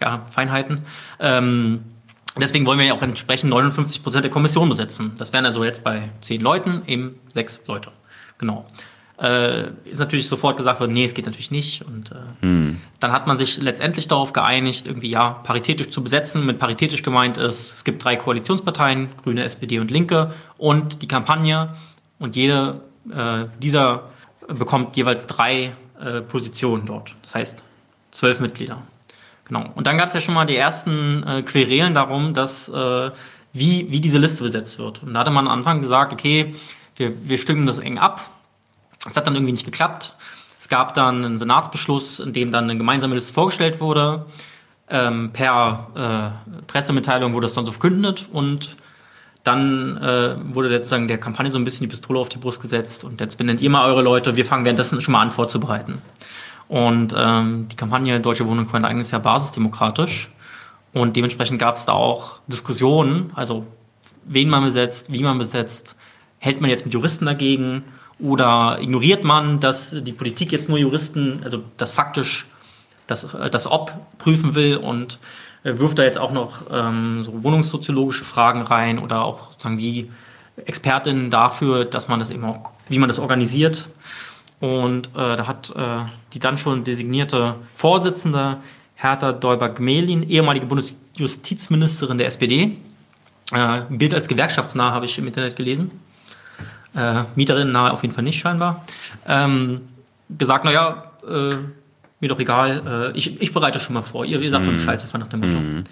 [0.00, 0.86] Ja, Feinheiten.
[1.20, 1.84] Ähm,
[2.40, 5.12] deswegen wollen wir ja auch entsprechend 59 Prozent der Kommission besetzen.
[5.18, 7.90] Das wären also jetzt bei zehn Leuten eben sechs Leute.
[8.38, 8.66] Genau
[9.22, 11.82] äh, ist natürlich sofort gesagt worden, nee, es geht natürlich nicht.
[11.82, 12.80] Und äh, hm.
[12.98, 16.44] dann hat man sich letztendlich darauf geeinigt, irgendwie ja paritätisch zu besetzen.
[16.44, 21.76] Mit paritätisch gemeint ist, es gibt drei Koalitionsparteien, Grüne, SPD und Linke und die Kampagne
[22.18, 22.80] und jede
[23.14, 24.10] äh, dieser
[24.48, 27.14] bekommt jeweils drei äh, Positionen dort.
[27.22, 27.62] Das heißt
[28.10, 28.82] zwölf Mitglieder.
[29.44, 29.70] Genau.
[29.74, 33.10] Und dann gab es ja schon mal die ersten äh, Querelen darum, dass äh,
[33.52, 35.02] wie, wie diese Liste besetzt wird.
[35.04, 36.56] Und da hatte man am Anfang gesagt, okay,
[36.96, 38.31] wir, wir stimmen das eng ab,
[39.08, 40.14] es hat dann irgendwie nicht geklappt.
[40.60, 44.26] Es gab dann einen Senatsbeschluss, in dem dann eine gemeinsame Liste vorgestellt wurde.
[44.88, 45.88] Ähm, per
[46.54, 48.76] äh, Pressemitteilung wurde das dann so verkündet und
[49.42, 53.04] dann äh, wurde sozusagen der Kampagne so ein bisschen die Pistole auf die Brust gesetzt
[53.04, 56.00] und jetzt benennt ihr mal eure Leute, wir fangen währenddessen schon mal an vorzubereiten.
[56.68, 60.30] Und ähm, die Kampagne Deutsche Wohnung für ein eigenes Jahr basisdemokratisch
[60.92, 63.66] und dementsprechend gab es da auch Diskussionen, also
[64.24, 65.96] wen man besetzt, wie man besetzt,
[66.38, 67.84] hält man jetzt mit Juristen dagegen
[68.22, 72.46] oder ignoriert man, dass die Politik jetzt nur Juristen, also das faktisch
[73.06, 75.18] das, das Ob prüfen will und
[75.64, 80.10] wirft da jetzt auch noch ähm, so wohnungssoziologische Fragen rein oder auch sozusagen die
[80.64, 83.88] Expertinnen dafür, dass man das eben auch, wie man das organisiert.
[84.60, 88.58] Und äh, da hat äh, die dann schon designierte Vorsitzende
[88.94, 92.76] Hertha Däuber-Gmelin, ehemalige Bundesjustizministerin der SPD,
[93.52, 95.90] äh, gilt als gewerkschaftsnah, habe ich im Internet gelesen
[96.94, 98.84] äh, Mieterinnen nahe auf jeden Fall nicht scheinbar,
[99.26, 99.82] ähm,
[100.28, 101.56] gesagt, naja, äh,
[102.20, 104.72] mir doch egal, äh, ich, ich bereite schon mal vor, ihr, ihr sagt mm.
[104.72, 105.58] Bescheid, so nach dem Motto.
[105.58, 105.84] Mm.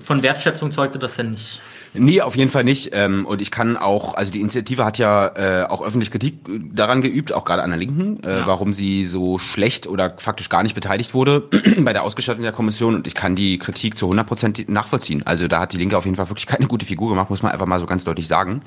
[0.00, 1.60] Von Wertschätzung zeugte das ja nicht.
[1.92, 2.90] Nee, auf jeden Fall nicht.
[2.92, 6.38] Ähm, und ich kann auch, also die Initiative hat ja äh, auch öffentlich Kritik
[6.72, 8.46] daran geübt, auch gerade an der Linken, äh, ja.
[8.46, 11.40] warum sie so schlecht oder faktisch gar nicht beteiligt wurde
[11.78, 12.94] bei der Ausgestaltung der Kommission.
[12.94, 15.22] Und ich kann die Kritik zu 100 Prozent nachvollziehen.
[15.24, 17.52] Also da hat die Linke auf jeden Fall wirklich keine gute Figur gemacht, muss man
[17.52, 18.62] einfach mal so ganz deutlich sagen.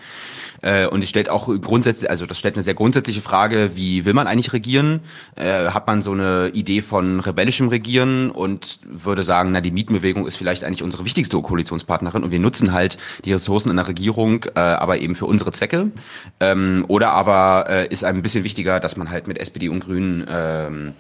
[0.62, 4.14] Äh, und es stellt auch grundsätzlich, also das stellt eine sehr grundsätzliche Frage, wie will
[4.14, 5.02] man eigentlich regieren?
[5.36, 10.26] Äh, hat man so eine Idee von rebellischem Regieren und würde sagen, na die Mietenbewegung
[10.26, 14.46] ist vielleicht eigentlich unsere wichtigste Koalitionspartnerin und wir nutzen halt die Ressourcen in der Regierung,
[14.56, 15.92] äh, aber eben für unsere Zwecke.
[16.40, 19.82] Ähm, oder aber äh, ist einem ein bisschen wichtiger, dass man halt mit SPD und
[19.82, 20.94] Grünen ähm, äh,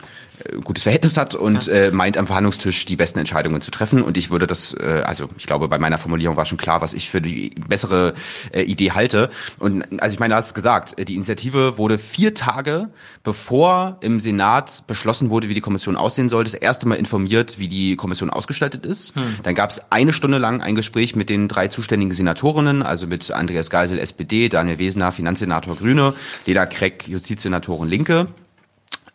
[0.63, 1.74] gutes Verhältnis hat und ja.
[1.74, 4.02] äh, meint am Verhandlungstisch die besten Entscheidungen zu treffen.
[4.02, 6.93] Und ich würde das, äh, also ich glaube, bei meiner Formulierung war schon klar, was
[6.93, 8.13] ich für die bessere
[8.52, 9.30] äh, Idee halte.
[9.60, 12.89] Und also ich meine, du hast es gesagt, äh, die Initiative wurde vier Tage
[13.24, 17.67] bevor im Senat beschlossen wurde, wie die Kommission aussehen soll, das erste Mal informiert, wie
[17.67, 19.15] die Kommission ausgestaltet ist.
[19.15, 19.36] Hm.
[19.43, 23.32] Dann gab es eine Stunde lang ein Gespräch mit den drei zuständigen Senatorinnen, also mit
[23.32, 26.13] Andreas Geisel, SPD, Daniel Wesener, Finanzsenator Grüne,
[26.46, 28.28] Leda Kreck, Justizsenatorin Linke.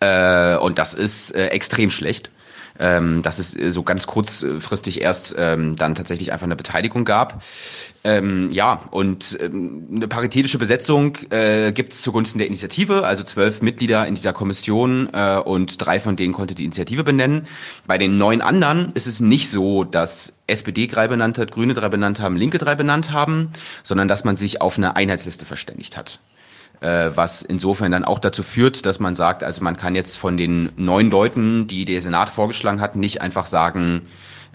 [0.00, 2.30] Äh, und das ist äh, extrem schlecht.
[2.80, 7.42] Ähm, dass es äh, so ganz kurzfristig erst ähm, dann tatsächlich einfach eine Beteiligung gab.
[8.04, 13.62] Ähm, ja, und ähm, eine paritätische Besetzung äh, gibt es zugunsten der Initiative, also zwölf
[13.62, 17.48] Mitglieder in dieser Kommission äh, und drei von denen konnte die Initiative benennen.
[17.88, 21.88] Bei den neun anderen ist es nicht so, dass SPD drei benannt hat, Grüne drei
[21.88, 23.50] benannt haben, Linke drei benannt haben,
[23.82, 26.20] sondern dass man sich auf eine Einheitsliste verständigt hat
[26.80, 30.70] was insofern dann auch dazu führt, dass man sagt, also man kann jetzt von den
[30.76, 34.02] neun Leuten, die der Senat vorgeschlagen hat, nicht einfach sagen,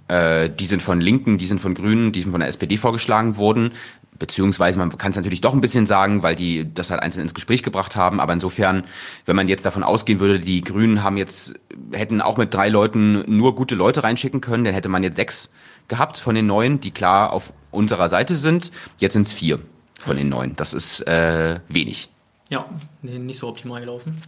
[0.08, 3.38] äh, die sind von Linken, die sind von Grünen, die sind von der SPD vorgeschlagen
[3.38, 3.72] worden.
[4.20, 7.34] Beziehungsweise man kann es natürlich doch ein bisschen sagen, weil die das halt einzeln ins
[7.34, 8.20] Gespräch gebracht haben.
[8.20, 8.84] Aber insofern,
[9.26, 11.56] wenn man jetzt davon ausgehen würde, die Grünen haben jetzt,
[11.92, 15.50] hätten auch mit drei Leuten nur gute Leute reinschicken können, dann hätte man jetzt sechs
[15.88, 18.72] gehabt von den neun, die klar auf unserer Seite sind.
[19.00, 19.60] Jetzt sind es vier
[20.00, 20.56] von den neun.
[20.56, 22.13] Das ist äh, wenig.
[22.54, 22.70] Ja,
[23.02, 24.22] nicht so optimal gelaufen.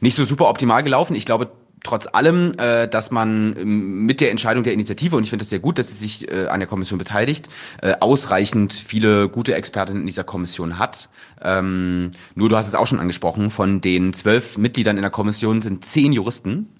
[0.00, 1.14] Nicht so super optimal gelaufen.
[1.14, 1.50] Ich glaube
[1.84, 5.50] trotz allem, äh, dass man ähm, mit der Entscheidung der Initiative, und ich finde es
[5.50, 7.50] sehr gut, dass sie sich äh, an der Kommission beteiligt,
[7.82, 11.10] äh, ausreichend viele gute Expertinnen in dieser Kommission hat.
[11.42, 15.60] Ähm, nur du hast es auch schon angesprochen, von den zwölf Mitgliedern in der Kommission
[15.60, 16.70] sind zehn Juristen.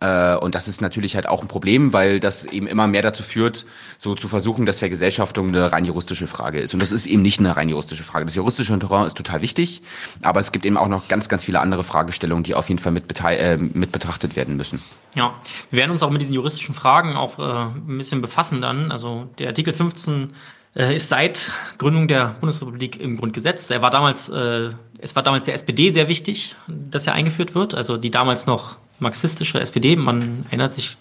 [0.00, 3.22] Äh, und das ist natürlich halt auch ein Problem, weil das eben immer mehr dazu
[3.22, 3.66] führt,
[3.98, 6.72] so zu versuchen, dass Vergesellschaftung eine rein juristische Frage ist.
[6.72, 8.24] Und das ist eben nicht eine rein juristische Frage.
[8.24, 9.82] Das juristische Terrain ist total wichtig,
[10.22, 12.92] aber es gibt eben auch noch ganz, ganz viele andere Fragestellungen, die auf jeden Fall
[12.92, 14.82] mit, äh, mit betrachtet werden müssen.
[15.14, 15.34] Ja,
[15.70, 18.92] wir werden uns auch mit diesen juristischen Fragen auch äh, ein bisschen befassen dann.
[18.92, 20.32] Also der Artikel 15
[20.76, 23.68] äh, ist seit Gründung der Bundesrepublik im Grundgesetz.
[23.70, 27.74] Er war damals, äh, es war damals der SPD sehr wichtig, dass er eingeführt wird.
[27.74, 30.96] Also die damals noch marxistische SPD, man erinnert sich,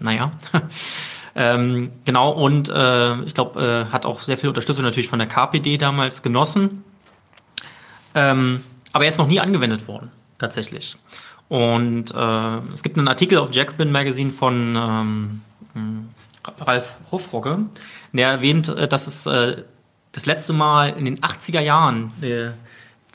[0.00, 0.32] naja.
[1.34, 5.28] ähm, genau, und äh, ich glaube, äh, hat auch sehr viel Unterstützung natürlich von der
[5.28, 6.84] KPD damals genossen.
[8.14, 10.96] ähm, aber er ist noch nie angewendet worden, tatsächlich.
[11.48, 15.40] Und äh, es gibt einen Artikel auf Jacobin Magazine von ähm,
[15.74, 16.08] hm,
[16.60, 17.66] Ralf Hofrogge,
[18.12, 19.62] der erwähnt, äh, dass es äh,
[20.12, 22.12] das letzte Mal in den 80er Jahren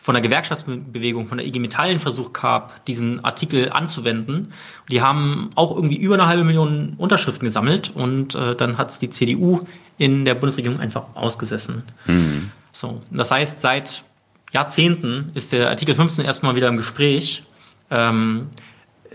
[0.01, 4.53] von der Gewerkschaftsbewegung, von der IG Metall einen Versuch gab, diesen Artikel anzuwenden.
[4.89, 8.99] Die haben auch irgendwie über eine halbe Million Unterschriften gesammelt und äh, dann hat es
[8.99, 11.83] die CDU in der Bundesregierung einfach ausgesessen.
[12.05, 12.51] Mhm.
[12.71, 14.03] So, das heißt, seit
[14.51, 17.43] Jahrzehnten ist der Artikel 15 erstmal wieder im Gespräch.
[17.91, 18.47] Ähm,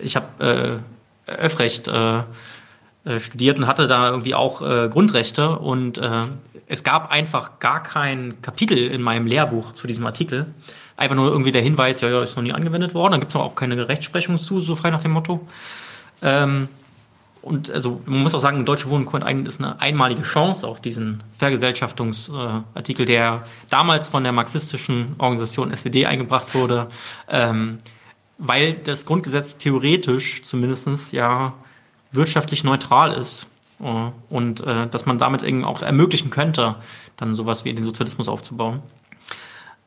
[0.01, 0.83] ich habe
[1.27, 2.23] äh, Öffrecht äh,
[3.05, 6.25] äh, studiert und hatte da irgendwie auch äh, Grundrechte und äh,
[6.67, 10.47] es gab einfach gar kein Kapitel in meinem Lehrbuch zu diesem Artikel.
[10.97, 13.13] Einfach nur irgendwie der Hinweis, ja, ja, ist noch nie angewendet worden.
[13.13, 15.47] Dann gibt es auch keine Rechtsprechung zu, so frei nach dem Motto.
[16.23, 16.69] Ähm,
[17.43, 21.23] und also man muss auch sagen, Deutsche Wohnen und ist eine einmalige Chance, auch diesen
[21.37, 26.89] Vergesellschaftungsartikel, der damals von der marxistischen Organisation SWD eingebracht wurde,
[27.29, 27.81] ähm,
[28.39, 31.53] weil das Grundgesetz theoretisch zumindest ja
[32.15, 33.47] wirtschaftlich neutral ist
[33.81, 36.77] äh, und äh, dass man damit auch ermöglichen könnte,
[37.17, 38.83] dann sowas wie den Sozialismus aufzubauen.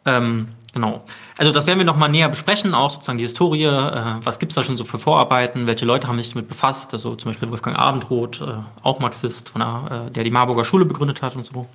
[0.05, 1.03] Ähm, genau.
[1.37, 4.63] Also das werden wir nochmal näher besprechen, auch sozusagen die Historie, äh, was gibt's da
[4.63, 8.41] schon so für Vorarbeiten, welche Leute haben sich damit befasst, also zum Beispiel Wolfgang Abendroth,
[8.41, 11.67] äh, auch Marxist, von der, äh, der die Marburger Schule begründet hat und so.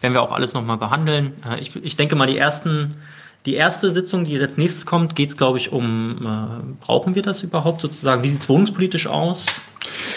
[0.00, 1.34] Werden wir auch alles nochmal behandeln.
[1.48, 2.96] Äh, ich, ich denke mal, die ersten
[3.46, 7.22] die erste Sitzung, die jetzt nächstes kommt, geht es, glaube ich, um, äh, brauchen wir
[7.22, 8.24] das überhaupt sozusagen?
[8.24, 9.46] Wie sieht es wohnungspolitisch aus?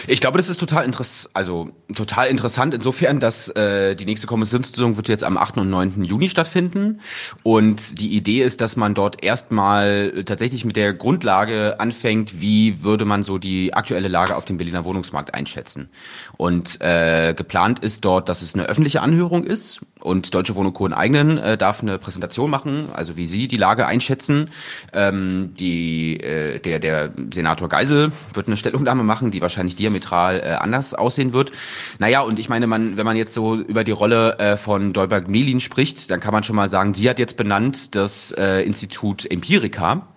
[0.07, 4.97] Ich glaube, das ist total, interess also, total interessant insofern, dass äh, die nächste Kommissionssitzung
[4.97, 5.57] wird jetzt am 8.
[5.57, 6.03] und 9.
[6.03, 7.01] Juni stattfinden.
[7.43, 13.05] Und die Idee ist, dass man dort erstmal tatsächlich mit der Grundlage anfängt, wie würde
[13.05, 15.89] man so die aktuelle Lage auf dem Berliner Wohnungsmarkt einschätzen.
[16.37, 20.87] Und äh, geplant ist dort, dass es eine öffentliche Anhörung ist und Deutsche Wohnen Co.
[20.87, 24.49] eigenen äh, darf eine Präsentation machen, also wie sie die Lage einschätzen.
[24.93, 30.51] Ähm, die, äh, der, der Senator Geisel wird eine Stellungnahme machen, die wahrscheinlich diametral äh,
[30.53, 31.51] anders aussehen wird.
[31.99, 35.59] Naja, und ich meine, man, wenn man jetzt so über die Rolle äh, von Dolberg-Melin
[35.59, 40.07] spricht, dann kann man schon mal sagen, sie hat jetzt benannt das äh, Institut Empirica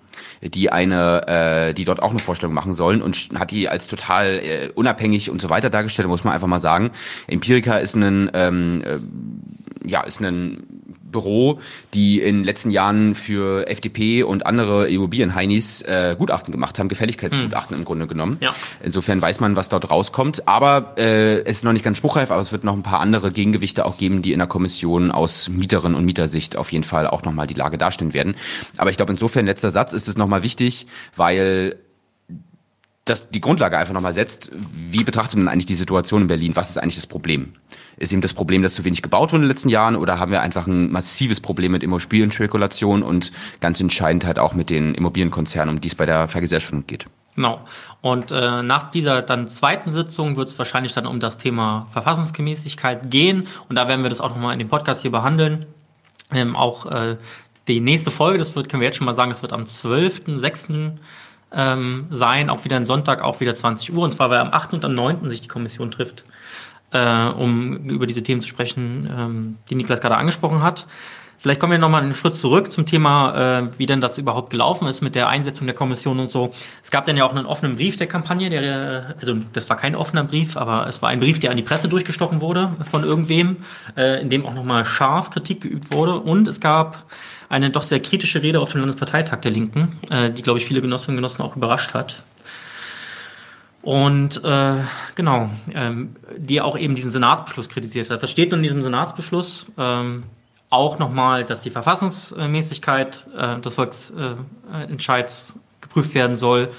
[0.43, 4.41] die eine, äh, die dort auch eine Vorstellung machen sollen und hat die als total
[4.43, 6.91] äh, unabhängig und so weiter dargestellt, muss man einfach mal sagen.
[7.29, 8.99] Empirica ist ein ähm, äh,
[9.85, 10.65] ja, ist ein
[11.13, 11.61] Büro,
[11.95, 17.75] die in den letzten Jahren für FDP und andere Immobilienheinis äh, Gutachten gemacht haben, Gefälligkeitsgutachten
[17.75, 17.81] hm.
[17.81, 18.39] im Grunde genommen.
[18.41, 18.55] Ja.
[18.83, 20.49] Insofern weiß man, was dort rauskommt.
[20.49, 23.31] Aber äh, es ist noch nicht ganz spruchreif, aber es wird noch ein paar andere
[23.31, 27.23] Gegengewichte auch geben, die in der Kommission aus Mieterinnen und Mietersicht auf jeden Fall auch
[27.23, 28.35] nochmal die Lage darstellen werden.
[28.79, 31.77] Aber ich glaube, insofern letzter Satz ist es nochmal wichtig, weil
[33.05, 36.55] das die Grundlage einfach nochmal setzt, wie betrachtet man eigentlich die Situation in Berlin?
[36.55, 37.55] Was ist eigentlich das Problem?
[37.97, 40.31] Ist eben das Problem, dass zu wenig gebaut wurde in den letzten Jahren oder haben
[40.31, 45.75] wir einfach ein massives Problem mit Immobilienspekulation und ganz entscheidend halt auch mit den Immobilienkonzernen,
[45.75, 47.07] um die es bei der Vergesellschaftung geht?
[47.35, 47.65] Genau.
[48.03, 53.11] Und äh, nach dieser dann zweiten Sitzung wird es wahrscheinlich dann um das Thema Verfassungsgemäßigkeit
[53.11, 55.67] gehen und da werden wir das auch nochmal in dem Podcast hier behandeln.
[56.31, 57.17] Ähm, auch äh,
[57.69, 60.99] die nächste Folge, das wird, können wir jetzt schon mal sagen, es wird am 12.06
[61.55, 64.03] ähm, sein, auch wieder ein Sonntag, auch wieder 20 Uhr.
[64.03, 64.75] Und zwar, weil am 8.
[64.75, 65.29] und am 9.
[65.29, 66.25] sich die Kommission trifft,
[66.93, 70.87] äh, um über diese Themen zu sprechen, ähm, die Niklas gerade angesprochen hat.
[71.43, 74.87] Vielleicht kommen wir nochmal einen Schritt zurück zum Thema, äh, wie denn das überhaupt gelaufen
[74.87, 76.55] ist mit der Einsetzung der Kommission und so.
[76.85, 79.97] Es gab dann ja auch einen offenen Brief der Kampagne, der, also das war kein
[79.97, 83.57] offener Brief, aber es war ein Brief, der an die Presse durchgestochen wurde von irgendwem,
[83.97, 86.15] äh, in dem auch nochmal scharf Kritik geübt wurde.
[86.21, 87.07] Und es gab
[87.53, 90.81] eine doch sehr kritische Rede auf dem Landesparteitag der Linken, äh, die, glaube ich, viele
[90.81, 92.23] Genossinnen und Genossen auch überrascht hat.
[93.83, 94.77] Und äh,
[95.15, 98.23] genau, ähm, die auch eben diesen Senatsbeschluss kritisiert hat.
[98.23, 100.23] Das steht nun in diesem Senatsbeschluss ähm,
[100.71, 106.71] auch nochmal, dass die Verfassungsmäßigkeit äh, des Volksentscheids geprüft werden soll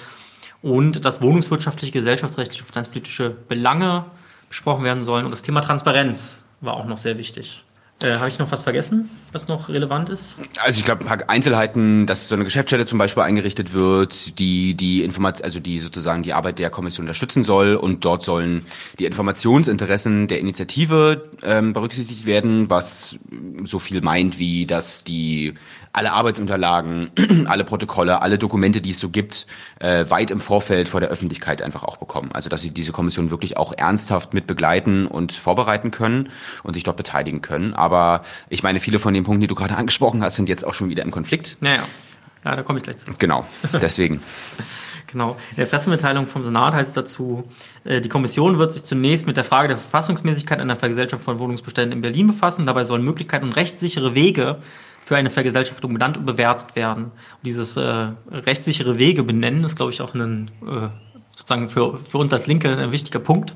[0.64, 4.06] und dass wohnungswirtschaftliche, gesellschaftsrechtliche und finanzpolitische Belange
[4.50, 5.26] besprochen werden sollen.
[5.26, 7.64] Und das Thema Transparenz war auch noch sehr wichtig.
[8.04, 10.38] Äh, Habe ich noch was vergessen, was noch relevant ist?
[10.62, 14.74] Also ich glaube, ein paar Einzelheiten, dass so eine Geschäftsstelle zum Beispiel eingerichtet wird, die
[14.74, 18.66] die Informat also die sozusagen die Arbeit der Kommission unterstützen soll und dort sollen
[19.00, 23.18] die Informationsinteressen der Initiative ähm, berücksichtigt werden, was
[23.64, 25.54] so viel meint wie, dass die
[25.94, 27.12] alle Arbeitsunterlagen,
[27.48, 29.46] alle Protokolle, alle Dokumente, die es so gibt,
[29.80, 32.32] äh, weit im Vorfeld vor der Öffentlichkeit einfach auch bekommen.
[32.34, 36.30] Also dass sie diese Kommission wirklich auch ernsthaft mit begleiten und vorbereiten können
[36.64, 37.74] und sich dort beteiligen können.
[37.74, 40.74] Aber ich meine, viele von den Punkten, die du gerade angesprochen hast, sind jetzt auch
[40.74, 41.58] schon wieder im Konflikt.
[41.62, 41.84] Naja.
[42.44, 43.06] Ja, da komme ich gleich zu.
[43.20, 43.46] Genau,
[43.82, 44.22] deswegen.
[45.08, 45.38] genau.
[45.52, 47.46] In der Pressemitteilung vom Senat heißt es dazu,
[47.86, 51.94] äh, die Kommission wird sich zunächst mit der Frage der Verfassungsmäßigkeit einer Vergesellschaftung von Wohnungsbeständen
[51.94, 52.66] in Berlin befassen.
[52.66, 54.58] Dabei sollen Möglichkeiten und rechtssichere Wege
[55.06, 57.06] für eine Vergesellschaftung benannt und bewertet werden.
[57.06, 60.90] Und dieses äh, rechtssichere Wege benennen ist, glaube ich, auch ein, äh,
[61.36, 63.56] sozusagen für, für uns als Linke ein wichtiger Punkt.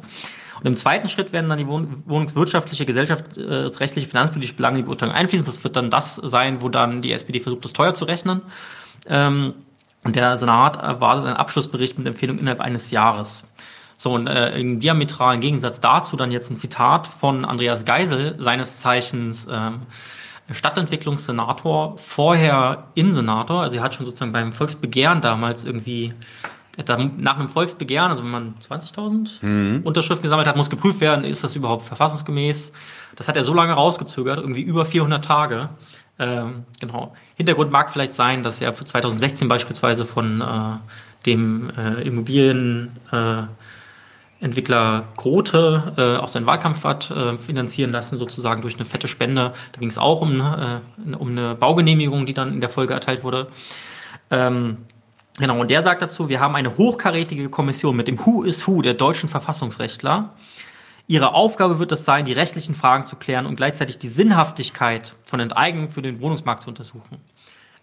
[0.60, 5.46] Und im zweiten Schritt werden dann die wohnungswirtschaftliche, gesellschaftsrechtliche, finanzpolitische Belange in die Beurteilung einfließen.
[5.46, 8.42] Das wird dann das sein, wo dann die SPD versucht, das teuer zu rechnen.
[9.08, 9.54] Ähm,
[10.04, 13.48] und der Senat erwartet einen Abschlussbericht mit Empfehlung innerhalb eines Jahres.
[13.98, 18.80] So, und äh, im diametralen Gegensatz dazu dann jetzt ein Zitat von Andreas Geisel, seines
[18.80, 19.82] Zeichens ähm,
[20.52, 23.62] Stadtentwicklungssenator, vorher Innensenator.
[23.62, 26.14] Also er hat schon sozusagen beim Volksbegehren damals irgendwie
[27.18, 29.82] nach einem Volksbegehren, also wenn man 20.000 mhm.
[29.84, 32.72] Unterschriften gesammelt hat, muss geprüft werden, ist das überhaupt verfassungsgemäß.
[33.16, 35.70] Das hat er so lange rausgezögert, irgendwie über 400 Tage.
[36.20, 37.16] Ähm, genau.
[37.36, 43.48] Hintergrund mag vielleicht sein, dass er für 2016 beispielsweise von äh, dem äh, Immobilienentwickler äh,
[44.40, 49.54] Grote äh, auch seinen Wahlkampf hat äh, finanzieren lassen, sozusagen durch eine fette Spende.
[49.72, 53.24] Da ging es auch um, äh, um eine Baugenehmigung, die dann in der Folge erteilt
[53.24, 53.48] wurde.
[54.32, 54.78] Ähm,
[55.40, 58.82] Genau, und der sagt dazu, wir haben eine hochkarätige Kommission mit dem Who is Who
[58.82, 60.34] der deutschen Verfassungsrechtler.
[61.06, 65.40] Ihre Aufgabe wird es sein, die rechtlichen Fragen zu klären und gleichzeitig die Sinnhaftigkeit von
[65.40, 67.20] Enteignung für den Wohnungsmarkt zu untersuchen.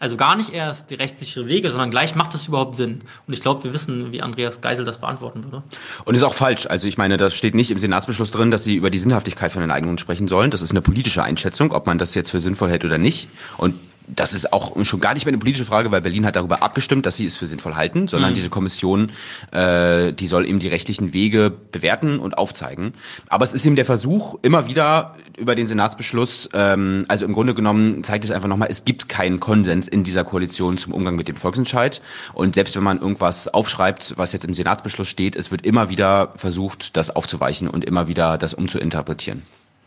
[0.04, 3.00] Also gar nicht erst die rechtssichere Wege, sondern gleich macht es überhaupt Sinn.
[3.26, 5.62] Und ich glaube, wir wissen, wie Andreas Geisel das beantworten würde.
[6.04, 6.66] Und ist auch falsch.
[6.66, 9.62] Also ich meine, das steht nicht im Senatsbeschluss drin, dass sie über die Sinnhaftigkeit von
[9.62, 10.50] Enteignungen sprechen sollen.
[10.50, 13.30] Das ist eine politische Einschätzung, ob man das jetzt für sinnvoll hält oder nicht.
[13.56, 16.62] Und das ist auch schon gar nicht mehr eine politische Frage, weil Berlin hat darüber
[16.62, 18.34] abgestimmt, dass sie es für sinnvoll halten, sondern mhm.
[18.34, 19.12] diese Kommission,
[19.50, 22.94] äh, die soll eben die rechtlichen Wege bewerten und aufzeigen.
[23.28, 27.54] Aber es ist eben der Versuch, immer wieder über den Senatsbeschluss, ähm, also im Grunde
[27.54, 31.28] genommen zeigt es einfach nochmal, es gibt keinen Konsens in dieser Koalition zum Umgang mit
[31.28, 32.02] dem Volksentscheid.
[32.34, 36.32] Und selbst wenn man irgendwas aufschreibt, was jetzt im Senatsbeschluss steht, es wird immer wieder
[36.36, 39.42] versucht, das aufzuweichen und immer wieder das umzuinterpretieren.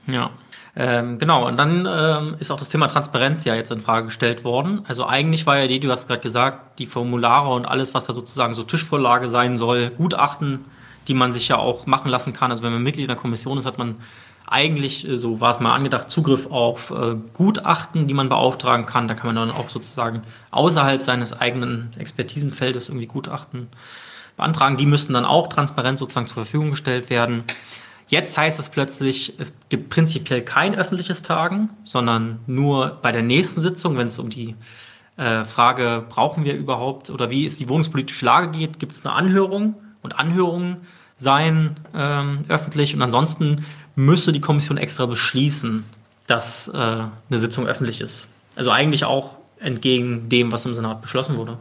[0.08, 0.32] Ja.
[0.80, 4.44] Ähm, genau, und dann ähm, ist auch das Thema Transparenz ja jetzt in Frage gestellt
[4.44, 4.84] worden.
[4.88, 8.14] Also eigentlich war ja die, du hast gerade gesagt, die Formulare und alles, was da
[8.14, 10.66] sozusagen so Tischvorlage sein soll, Gutachten,
[11.08, 12.52] die man sich ja auch machen lassen kann.
[12.52, 13.96] Also wenn man Mitglied in der Kommission ist, hat man
[14.46, 19.08] eigentlich, äh, so war es mal angedacht, Zugriff auf äh, Gutachten, die man beauftragen kann.
[19.08, 23.70] Da kann man dann auch sozusagen außerhalb seines eigenen Expertisenfeldes irgendwie Gutachten
[24.36, 24.78] beantragen.
[24.78, 27.46] Die müssten dann auch transparent sozusagen zur Verfügung gestellt werden.
[28.08, 33.62] Jetzt heißt es plötzlich, es gibt prinzipiell kein öffentliches Tagen, sondern nur bei der nächsten
[33.62, 34.56] Sitzung, wenn es um die
[35.18, 39.14] äh, Frage, brauchen wir überhaupt oder wie ist die wohnungspolitische Lage geht, gibt es eine
[39.14, 40.78] Anhörung und Anhörungen
[41.18, 43.66] seien ähm, öffentlich und ansonsten
[43.96, 45.84] müsse die Kommission extra beschließen,
[46.28, 48.30] dass äh, eine Sitzung öffentlich ist.
[48.56, 51.58] Also eigentlich auch entgegen dem, was im Senat beschlossen wurde.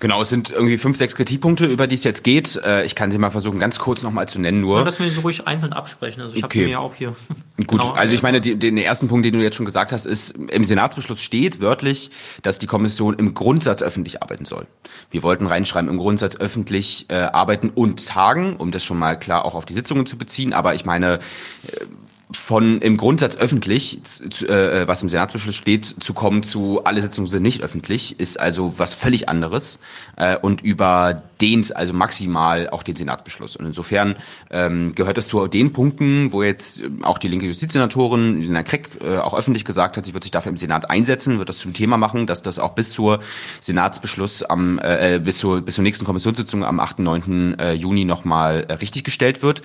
[0.00, 2.56] Genau, es sind irgendwie fünf, sechs Kritikpunkte, über die es jetzt geht.
[2.56, 4.78] Äh, ich kann sie mal versuchen, ganz kurz nochmal zu nennen nur.
[4.78, 6.22] Ja, dass wir sie ruhig einzeln absprechen.
[6.22, 6.58] Also ich okay.
[6.58, 7.16] habe mir ja auch hier.
[7.56, 7.92] Gut, genau.
[7.92, 10.64] also ich meine, die, den ersten Punkt, den du jetzt schon gesagt hast, ist, im
[10.64, 12.10] Senatsbeschluss steht wörtlich,
[12.42, 14.66] dass die Kommission im Grundsatz öffentlich arbeiten soll.
[15.10, 19.44] Wir wollten reinschreiben, im Grundsatz öffentlich äh, arbeiten und tagen, um das schon mal klar
[19.44, 20.52] auch auf die Sitzungen zu beziehen.
[20.52, 21.20] Aber ich meine,
[21.66, 21.86] äh,
[22.32, 27.28] von im Grundsatz öffentlich, zu, äh, was im Senatsbeschluss steht, zu kommen zu alle Sitzungen
[27.28, 29.78] sind nicht öffentlich, ist also was völlig anderes
[30.16, 33.56] äh, und überdehnt also maximal auch den Senatsbeschluss.
[33.56, 34.16] Und insofern
[34.50, 38.90] ähm, gehört es zu den Punkten, wo jetzt äh, auch die linke Justizsenatorin Lina Kreck
[39.02, 41.72] äh, auch öffentlich gesagt hat, sie wird sich dafür im Senat einsetzen, wird das zum
[41.72, 43.20] Thema machen, dass das auch bis zur
[43.60, 47.00] Senatsbeschluss am äh, bis zur bis zur nächsten Kommissionssitzung am 8.
[47.00, 47.58] 9.
[47.58, 49.04] Äh, Juni nochmal äh, richtig
[49.42, 49.62] wird.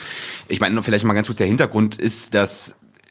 [0.47, 2.58] Ich meine, vielleicht mal ganz kurz der Hintergrund ist, dass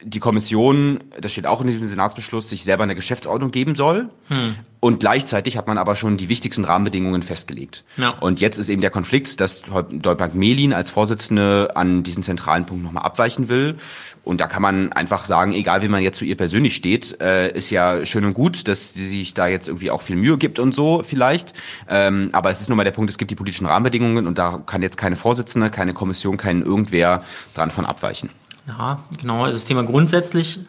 [0.03, 4.09] die Kommission, das steht auch in diesem Senatsbeschluss, sich selber eine Geschäftsordnung geben soll.
[4.27, 4.55] Hm.
[4.81, 7.83] Und gleichzeitig hat man aber schon die wichtigsten Rahmenbedingungen festgelegt.
[7.97, 8.11] Ja.
[8.11, 12.85] Und jetzt ist eben der Konflikt, dass Deutbank Melin als Vorsitzende an diesen zentralen Punkt
[12.85, 13.75] nochmal abweichen will.
[14.23, 17.51] Und da kann man einfach sagen, egal wie man jetzt zu ihr persönlich steht, äh,
[17.51, 20.59] ist ja schön und gut, dass sie sich da jetzt irgendwie auch viel Mühe gibt
[20.59, 21.51] und so vielleicht.
[21.89, 24.61] Ähm, aber es ist nun mal der Punkt, es gibt die politischen Rahmenbedingungen und da
[24.65, 28.29] kann jetzt keine Vorsitzende, keine Kommission, kein irgendwer dran von abweichen.
[28.69, 29.43] Ja, genau.
[29.43, 30.59] Also das Thema grundsätzlich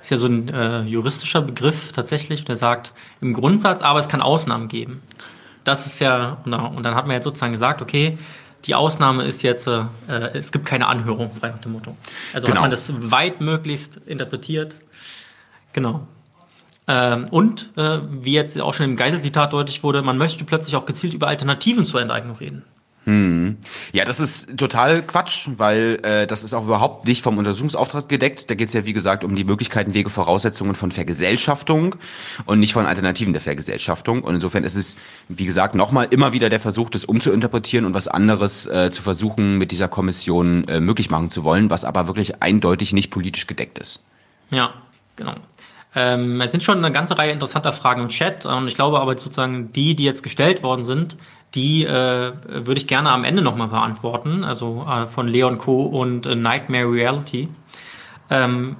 [0.00, 4.22] ist ja so ein äh, juristischer Begriff tatsächlich, der sagt im Grundsatz, aber es kann
[4.22, 5.02] Ausnahmen geben.
[5.64, 8.18] Das ist ja, und dann hat man jetzt sozusagen gesagt, okay,
[8.64, 9.84] die Ausnahme ist jetzt, äh,
[10.32, 11.94] es gibt keine Anhörung, frei nach dem Motto.
[12.32, 12.56] Also genau.
[12.56, 14.80] hat man das weit möglichst interpretiert.
[15.72, 16.06] Genau.
[16.88, 20.86] Ähm, und, äh, wie jetzt auch schon im Geiselzitat deutlich wurde, man möchte plötzlich auch
[20.86, 22.64] gezielt über Alternativen zur Enteignung reden.
[23.04, 23.56] Hm.
[23.92, 28.48] Ja, das ist total Quatsch, weil äh, das ist auch überhaupt nicht vom Untersuchungsauftrag gedeckt.
[28.48, 31.96] Da geht es ja, wie gesagt, um die Möglichkeiten, Wege, Voraussetzungen von Vergesellschaftung
[32.46, 34.22] und nicht von Alternativen der Vergesellschaftung.
[34.22, 34.96] Und insofern ist es,
[35.28, 39.58] wie gesagt, nochmal immer wieder der Versuch, das umzuinterpretieren und was anderes äh, zu versuchen,
[39.58, 43.78] mit dieser Kommission äh, möglich machen zu wollen, was aber wirklich eindeutig nicht politisch gedeckt
[43.78, 44.00] ist.
[44.50, 44.74] Ja,
[45.16, 45.34] genau.
[45.94, 49.16] Ähm, es sind schon eine ganze Reihe interessanter Fragen im Chat und ich glaube aber
[49.18, 51.16] sozusagen die, die jetzt gestellt worden sind,
[51.54, 55.82] die äh, würde ich gerne am Ende nochmal beantworten, also äh, von Leon Co.
[55.82, 57.48] und äh, Nightmare Reality.
[58.30, 58.76] Ähm,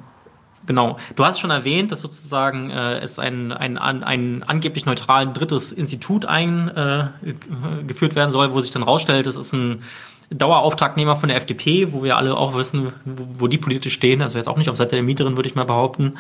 [0.67, 5.35] genau, du hast schon erwähnt, dass sozusagen äh, es ein, ein, ein, ein angeblich neutralen
[5.35, 9.83] drittes Institut eingeführt äh, werden soll, wo sich dann rausstellt, es ist ein
[10.31, 14.39] Dauerauftragnehmer von der FDP, wo wir alle auch wissen, wo, wo die politisch stehen, also
[14.39, 16.15] jetzt auch nicht auf Seite der Mieterin, würde ich mal behaupten.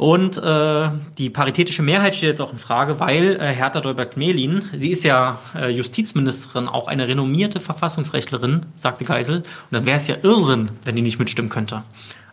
[0.00, 4.92] Und äh, die paritätische Mehrheit steht jetzt auch in Frage, weil äh, Hertha Däubert-Melin, sie
[4.92, 9.40] ist ja äh, Justizministerin, auch eine renommierte Verfassungsrechtlerin, sagte Geisel.
[9.40, 11.82] Und dann wäre es ja Irrsinn, wenn die nicht mitstimmen könnte.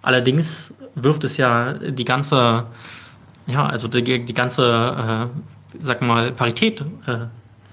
[0.01, 2.67] Allerdings wirft es ja die ganze,
[3.47, 5.29] ja, also die, die ganze,
[5.75, 7.25] äh, sag mal, Parität äh,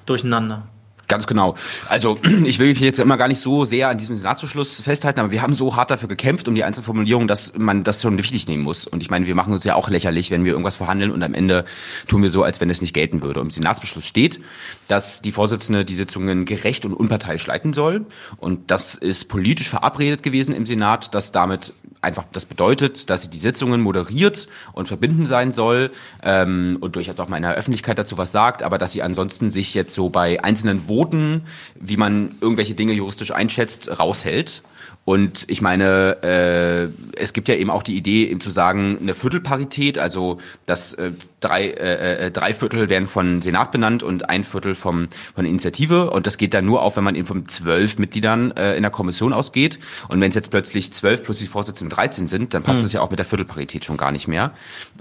[0.07, 0.65] durcheinander.
[1.09, 1.55] Ganz genau.
[1.89, 5.31] Also ich will mich jetzt immer gar nicht so sehr an diesem Senatsbeschluss festhalten, aber
[5.31, 8.63] wir haben so hart dafür gekämpft um die Einzelformulierung, dass man das schon wichtig nehmen
[8.63, 8.87] muss.
[8.87, 11.35] Und ich meine, wir machen uns ja auch lächerlich, wenn wir irgendwas verhandeln und am
[11.35, 11.65] Ende
[12.07, 13.41] tun wir so, als wenn es nicht gelten würde.
[13.41, 14.41] Und im Senatsbeschluss steht,
[14.89, 18.07] dass die Vorsitzende die Sitzungen gerecht und unparteiisch leiten soll.
[18.39, 21.75] Und das ist politisch verabredet gewesen im Senat, dass damit
[22.05, 25.91] einfach das bedeutet, dass sie die Sitzungen moderiert und verbinden sein soll
[26.23, 29.51] ähm, und durchaus auch mal in der Öffentlichkeit dazu was sagt, aber dass sie ansonsten
[29.51, 31.43] sich jetzt so bei einzelnen Voten,
[31.75, 34.63] wie man irgendwelche Dinge juristisch einschätzt, raushält
[35.05, 39.15] und ich meine, äh, es gibt ja eben auch die Idee, eben zu sagen, eine
[39.15, 44.45] Viertelparität, also dass äh, drei, äh, äh, drei Viertel werden von Senat benannt und ein
[44.45, 46.11] Viertel vom, von Initiative.
[46.11, 48.91] Und das geht dann nur auf, wenn man eben von zwölf Mitgliedern äh, in der
[48.91, 49.79] Kommission ausgeht.
[50.09, 52.85] Und wenn es jetzt plötzlich zwölf plus die Vorsitzenden 13 sind, dann passt hm.
[52.85, 54.53] das ja auch mit der Viertelparität schon gar nicht mehr.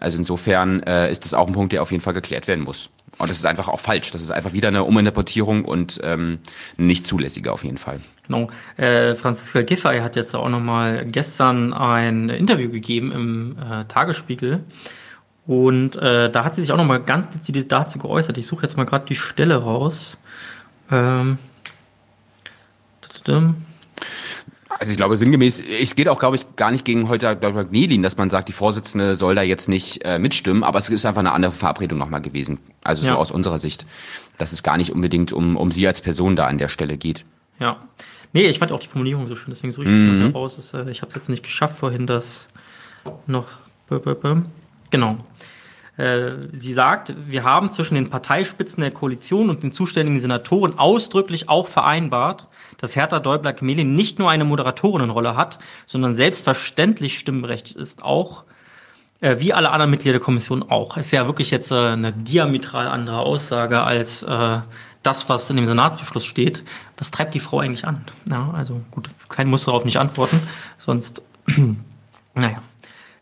[0.02, 2.90] Also insofern äh, ist das auch ein Punkt, der auf jeden Fall geklärt werden muss.
[3.18, 4.12] Und das ist einfach auch falsch.
[4.12, 6.40] Das ist einfach wieder eine Uminterpretierung und ähm,
[6.76, 8.02] nicht zulässige auf jeden Fall.
[8.28, 8.50] Genau.
[8.78, 14.64] Äh, Franziska Giffey hat jetzt auch nochmal gestern ein Interview gegeben im äh, Tagesspiegel.
[15.46, 18.38] Und äh, da hat sie sich auch nochmal ganz dezidiert dazu geäußert.
[18.38, 20.18] Ich suche jetzt mal gerade die Stelle raus.
[20.90, 21.38] Ähm,
[24.80, 27.66] also ich glaube sinngemäß, es geht auch, glaube ich, gar nicht gegen heute Dr.
[27.66, 31.06] Gnelin, dass man sagt, die Vorsitzende soll da jetzt nicht äh, mitstimmen, aber es ist
[31.06, 32.60] einfach eine andere Verabredung nochmal gewesen.
[32.84, 33.16] Also so ja.
[33.16, 33.86] aus unserer Sicht,
[34.38, 37.26] dass es gar nicht unbedingt um, um sie als Person da an der Stelle geht.
[37.64, 37.78] Ja.
[38.34, 40.26] Nee, ich fand auch die Formulierung so schön, deswegen suche ich mhm.
[40.26, 40.56] das raus.
[40.58, 42.50] Das, äh, ich habe es jetzt nicht geschafft, vorhin das
[43.26, 43.48] noch.
[44.90, 45.18] Genau.
[45.96, 51.48] Äh, sie sagt, wir haben zwischen den Parteispitzen der Koalition und den zuständigen Senatoren ausdrücklich
[51.48, 52.48] auch vereinbart,
[52.80, 58.44] dass Hertha Däubler-Gemelin nicht nur eine Moderatorinnenrolle hat, sondern selbstverständlich Stimmrecht ist, auch
[59.22, 60.98] äh, wie alle anderen Mitglieder der Kommission auch.
[60.98, 64.26] Ist ja wirklich jetzt eine diametral andere Aussage als
[65.04, 66.64] das, was in dem Senatsbeschluss steht,
[66.98, 68.04] was treibt die Frau eigentlich an?
[68.30, 70.40] Ja, also gut, kein muss darauf nicht antworten,
[70.78, 71.22] sonst,
[72.34, 72.62] naja.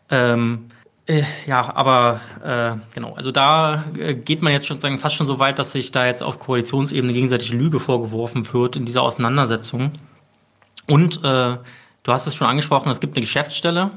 [0.08, 0.66] Ähm,
[1.06, 5.26] äh, ja, aber äh, genau, also da äh, geht man jetzt schon sagen, fast schon
[5.26, 9.92] so weit, dass sich da jetzt auf Koalitionsebene gegenseitig Lüge vorgeworfen wird in dieser Auseinandersetzung.
[10.86, 11.56] Und äh,
[12.02, 13.90] du hast es schon angesprochen, es gibt eine Geschäftsstelle,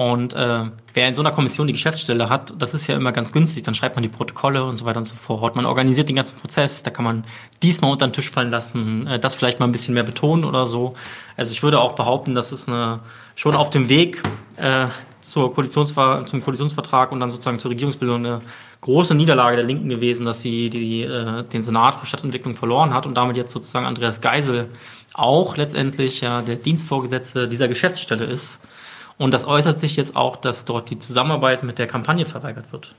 [0.00, 3.34] und äh, wer in so einer Kommission die Geschäftsstelle hat, das ist ja immer ganz
[3.34, 3.64] günstig.
[3.64, 5.56] Dann schreibt man die Protokolle und so weiter und so fort.
[5.56, 6.82] Man organisiert den ganzen Prozess.
[6.82, 7.24] Da kann man
[7.62, 10.64] diesmal unter den Tisch fallen lassen, äh, das vielleicht mal ein bisschen mehr betonen oder
[10.64, 10.94] so.
[11.36, 13.00] Also ich würde auch behaupten, das ist eine,
[13.36, 14.22] schon auf dem Weg
[14.56, 14.86] äh,
[15.20, 18.40] zur Koalitionsver zum Koalitionsvertrag und dann sozusagen zur Regierungsbildung eine
[18.80, 23.04] große Niederlage der Linken gewesen, dass sie die, äh, den Senat für Stadtentwicklung verloren hat
[23.04, 24.70] und damit jetzt sozusagen Andreas Geisel
[25.12, 28.60] auch letztendlich ja der Dienstvorgesetzte dieser Geschäftsstelle ist.
[29.20, 32.94] Und das äußert sich jetzt auch, dass dort die Zusammenarbeit mit der Kampagne verweigert wird.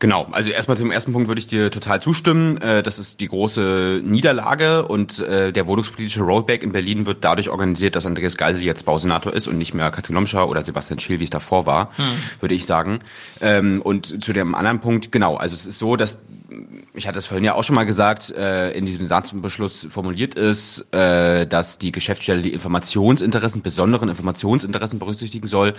[0.00, 2.56] Genau, also erstmal zum ersten Punkt würde ich dir total zustimmen.
[2.56, 7.48] Äh, das ist die große Niederlage und äh, der wohnungspolitische Rollback in Berlin wird dadurch
[7.48, 11.20] organisiert, dass Andreas Geisel jetzt Bausenator ist und nicht mehr Katrin Lomscher oder Sebastian Schill,
[11.20, 12.06] wie es davor war, hm.
[12.40, 12.98] würde ich sagen.
[13.40, 16.18] Ähm, und zu dem anderen Punkt, genau, also es ist so, dass
[16.94, 20.86] ich hatte es vorhin ja auch schon mal gesagt, äh, in diesem Satzbeschluss formuliert ist,
[20.92, 25.74] äh, dass die Geschäftsstelle die Informationsinteressen, besonderen Informationsinteressen berücksichtigen soll.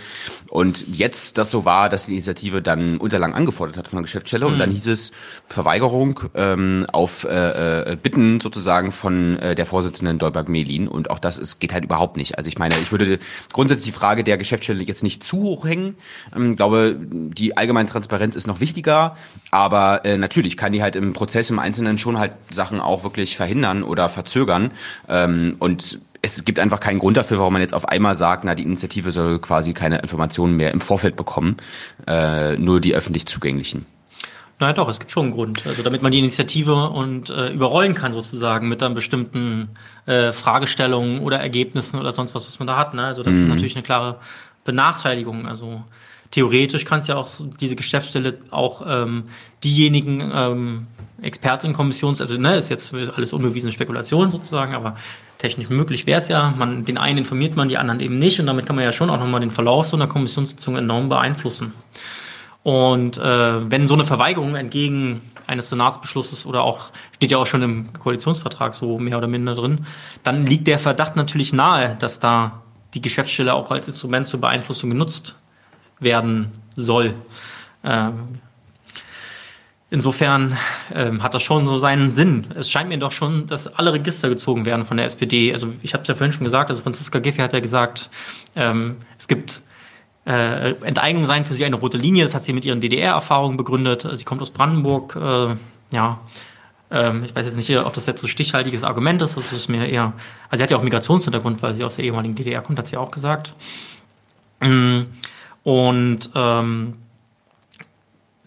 [0.50, 4.46] Und jetzt das so war, dass die Initiative dann Unterlagen angefordert hat von der Geschäftsstelle
[4.46, 4.54] mhm.
[4.54, 5.12] und dann hieß es
[5.48, 10.88] Verweigerung ähm, auf äh, äh, Bitten sozusagen von äh, der Vorsitzenden Dolberg-Melin.
[10.88, 12.38] Und auch das ist, geht halt überhaupt nicht.
[12.38, 13.20] Also ich meine, ich würde
[13.52, 15.96] grundsätzlich die Frage der Geschäftsstelle jetzt nicht zu hoch hängen.
[16.32, 19.16] Ich ähm, glaube, die allgemeine Transparenz ist noch wichtiger,
[19.52, 23.36] aber äh, natürlich kann die halt im Prozess im Einzelnen schon halt Sachen auch wirklich
[23.36, 24.72] verhindern oder verzögern.
[25.10, 28.56] Ähm, und es gibt einfach keinen Grund dafür, warum man jetzt auf einmal sagt, na,
[28.56, 31.58] die Initiative soll quasi keine Informationen mehr im Vorfeld bekommen,
[32.08, 33.86] äh, nur die öffentlich zugänglichen.
[34.60, 35.68] Na ja, doch, es gibt schon einen Grund.
[35.68, 39.70] Also damit man die Initiative und äh, überrollen kann sozusagen mit dann bestimmten
[40.06, 42.94] äh, Fragestellungen oder Ergebnissen oder sonst was, was man da hat.
[42.94, 43.04] Ne?
[43.04, 43.42] Also das mhm.
[43.42, 44.20] ist natürlich eine klare
[44.64, 45.46] Benachteiligung.
[45.48, 45.84] Also
[46.34, 47.30] theoretisch kann es ja auch
[47.60, 49.26] diese Geschäftsstelle auch ähm,
[49.64, 50.88] diejenigen ähm,
[51.22, 54.96] Expertenkommissions, also ne, ist jetzt alles unbewiesene Spekulation sozusagen, aber
[55.38, 56.52] technisch möglich wäre es ja.
[56.58, 59.12] Man, den einen informiert man, die anderen eben nicht und damit kann man ja schon
[59.12, 61.74] auch nochmal den Verlauf so einer Kommissionssitzung enorm beeinflussen.
[62.64, 67.62] Und äh, wenn so eine Verweigerung entgegen eines Senatsbeschlusses oder auch, steht ja auch schon
[67.62, 69.86] im Koalitionsvertrag so mehr oder minder drin,
[70.24, 72.64] dann liegt der Verdacht natürlich nahe, dass da
[72.96, 75.38] die Geschäftsstelle auch als Instrument zur Beeinflussung genutzt
[76.04, 77.16] werden soll.
[77.84, 78.40] Ähm,
[79.90, 80.58] insofern
[80.94, 82.48] ähm, hat das schon so seinen Sinn.
[82.56, 85.54] Es scheint mir doch schon, dass alle Register gezogen werden von der SPD.
[85.54, 88.10] Also ich habe es ja vorhin schon gesagt, also Franziska Giffey hat ja gesagt,
[88.56, 89.62] ähm, es gibt
[90.26, 92.24] äh, Enteignung sein für sie eine rote Linie.
[92.24, 94.08] Das hat sie mit ihren DDR-Erfahrungen begründet.
[94.14, 95.16] Sie kommt aus Brandenburg.
[95.16, 95.56] Äh,
[95.92, 96.20] ja,
[96.90, 99.36] ähm, ich weiß jetzt nicht, ob das jetzt so stichhaltiges Argument ist.
[99.36, 100.14] Das ist mir eher.
[100.50, 102.98] Also sie hat ja auch Migrationshintergrund, weil sie aus der ehemaligen DDR kommt, hat sie
[102.98, 103.54] auch gesagt.
[104.60, 105.02] Mm,
[105.64, 106.96] und ähm,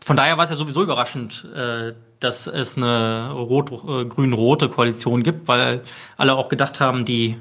[0.05, 5.23] von daher war es ja sowieso überraschend, äh, dass es eine rot, äh, grün-rote Koalition
[5.23, 5.83] gibt, weil
[6.17, 7.37] alle auch gedacht haben, die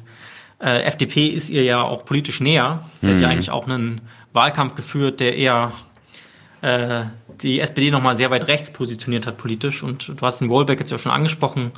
[0.59, 2.83] äh, FDP ist ihr ja auch politisch näher.
[3.01, 3.13] Sie mhm.
[3.13, 4.01] hat ja eigentlich auch einen
[4.33, 5.73] Wahlkampf geführt, der eher
[6.61, 7.03] äh,
[7.41, 9.83] die SPD nochmal sehr weit rechts positioniert hat politisch.
[9.83, 11.71] Und du hast den Wohlbeck jetzt ja schon angesprochen.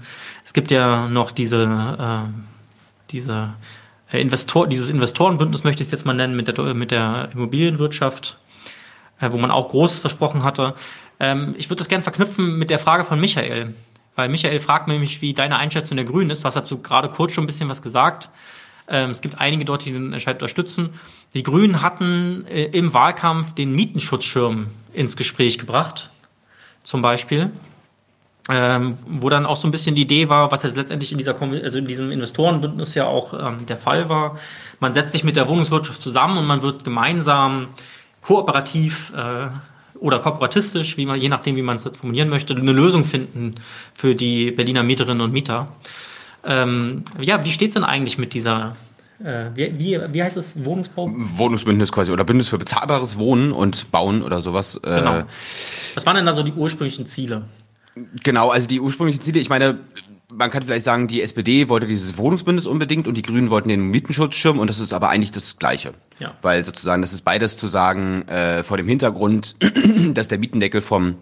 [0.45, 2.29] Es gibt ja noch diese, äh,
[3.11, 3.53] diese
[4.11, 8.37] Investor, dieses Investorenbündnis, möchte ich es jetzt mal nennen, mit der, mit der Immobilienwirtschaft,
[9.19, 10.75] äh, wo man auch Großes versprochen hatte.
[11.19, 13.73] Ähm, ich würde das gerne verknüpfen mit der Frage von Michael.
[14.15, 16.41] Weil Michael fragt nämlich, wie deine Einschätzung der Grünen ist.
[16.41, 18.29] Du hast dazu gerade kurz schon ein bisschen was gesagt.
[18.87, 20.93] Ähm, es gibt einige dort, die den Entscheid unterstützen.
[21.33, 26.09] Die Grünen hatten äh, im Wahlkampf den Mietenschutzschirm ins Gespräch gebracht,
[26.83, 27.51] zum Beispiel.
[28.49, 31.35] Ähm, wo dann auch so ein bisschen die Idee war, was jetzt letztendlich in, dieser,
[31.41, 34.37] also in diesem Investorenbündnis ja auch ähm, der Fall war.
[34.79, 37.67] Man setzt sich mit der Wohnungswirtschaft zusammen und man wird gemeinsam
[38.21, 39.47] kooperativ äh,
[39.99, 43.55] oder kooperatistisch, wie man, je nachdem, wie man es formulieren möchte, eine Lösung finden
[43.93, 45.67] für die Berliner Mieterinnen und Mieter.
[46.45, 48.77] Ähm, ja, wie steht es denn eigentlich mit dieser
[49.23, 50.63] äh, wie, wie, wie, heißt es?
[50.63, 51.11] Wohnungsbau?
[51.11, 54.79] Wohnungsbündnis quasi oder Bündnis für bezahlbares Wohnen und Bauen oder sowas.
[54.83, 55.23] Äh, genau.
[55.95, 57.43] Was waren denn da so die ursprünglichen Ziele?
[58.23, 59.79] Genau, also die ursprünglichen Ziele, ich meine,
[60.29, 63.81] man kann vielleicht sagen, die SPD wollte dieses Wohnungsbündnis unbedingt und die Grünen wollten den
[63.81, 65.93] Mietenschutzschirm und das ist aber eigentlich das Gleiche.
[66.19, 66.33] Ja.
[66.41, 69.55] Weil sozusagen, das ist beides zu sagen, äh, vor dem Hintergrund,
[70.13, 71.15] dass der Mietendeckel vom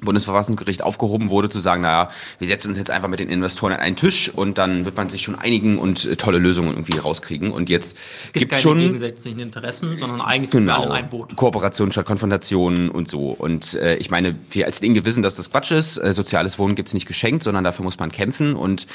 [0.00, 3.80] Bundesverfassungsgericht aufgehoben wurde, zu sagen, naja, wir setzen uns jetzt einfach mit den Investoren an
[3.80, 7.50] einen Tisch und dann wird man sich schon einigen und äh, tolle Lösungen irgendwie rauskriegen.
[7.50, 11.10] Und jetzt es gibt gibt's keine gegensätzlichen Interessen, sondern eigentlich genau, sind wir in einem
[11.10, 11.36] Boot.
[11.36, 13.30] Kooperation statt Konfrontation und so.
[13.30, 15.96] Und äh, ich meine, wir als Linke wissen, dass das Quatsch ist.
[15.96, 18.56] Äh, soziales Wohnen gibt's nicht geschenkt, sondern dafür muss man kämpfen.
[18.56, 18.86] Und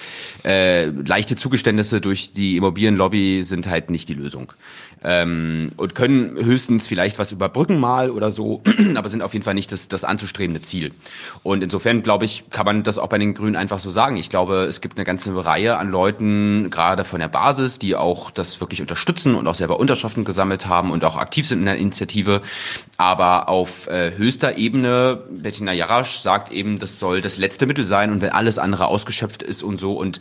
[0.43, 4.53] äh, leichte Zugeständnisse durch die Immobilienlobby sind halt nicht die Lösung
[5.03, 8.61] ähm, und können höchstens vielleicht was überbrücken mal oder so,
[8.95, 10.91] aber sind auf jeden Fall nicht das, das anzustrebende Ziel.
[11.43, 14.17] Und insofern, glaube ich, kann man das auch bei den Grünen einfach so sagen.
[14.17, 18.31] Ich glaube, es gibt eine ganze Reihe an Leuten, gerade von der Basis, die auch
[18.31, 21.77] das wirklich unterstützen und auch selber Unterschriften gesammelt haben und auch aktiv sind in der
[21.77, 22.41] Initiative.
[22.97, 28.11] Aber auf äh, höchster Ebene, Bettina Jarasch sagt eben, das soll das letzte Mittel sein
[28.11, 30.19] und wenn alles andere ausgeschöpft ist und so und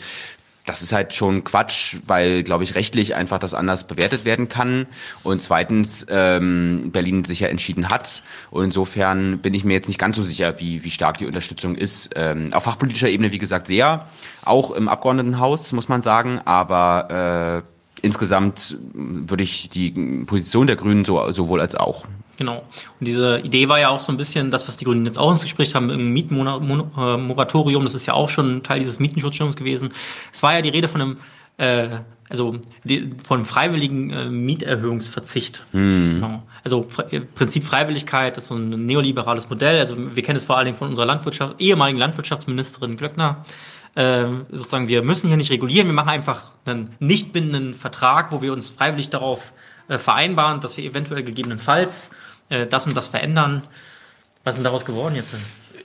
[0.68, 4.86] das ist halt schon Quatsch, weil, glaube ich, rechtlich einfach das anders bewertet werden kann.
[5.22, 8.22] Und zweitens, ähm, Berlin sich ja entschieden hat.
[8.50, 11.74] Und insofern bin ich mir jetzt nicht ganz so sicher, wie, wie stark die Unterstützung
[11.74, 12.10] ist.
[12.16, 14.08] Ähm, auf fachpolitischer Ebene, wie gesagt, sehr.
[14.44, 16.40] Auch im Abgeordnetenhaus, muss man sagen.
[16.44, 19.90] Aber äh, insgesamt würde ich die
[20.26, 22.04] Position der Grünen so, sowohl als auch
[22.38, 22.58] Genau.
[23.00, 25.32] Und diese Idee war ja auch so ein bisschen das, was die Grünen jetzt auch
[25.32, 27.82] ins Gespräch haben, im Mietmoratorium.
[27.82, 29.92] Das ist ja auch schon Teil dieses Mietenschutzschirms gewesen.
[30.32, 31.16] Es war ja die Rede von einem,
[31.56, 31.98] äh,
[32.30, 35.66] also die, von einem freiwilligen äh, Mieterhöhungsverzicht.
[35.72, 36.20] Mhm.
[36.20, 36.42] Genau.
[36.62, 39.80] Also äh, Prinzip Freiwilligkeit ist so ein neoliberales Modell.
[39.80, 43.44] Also wir kennen es vor allen Dingen von unserer Landwirtschaft, ehemaligen Landwirtschaftsministerin Glöckner.
[43.96, 48.42] Äh, sozusagen, wir müssen hier nicht regulieren, wir machen einfach einen nicht bindenden Vertrag, wo
[48.42, 49.52] wir uns freiwillig darauf
[49.88, 52.10] äh, vereinbaren, dass wir eventuell gegebenenfalls
[52.48, 53.66] äh, das und das verändern.
[54.44, 55.34] Was ist denn daraus geworden jetzt?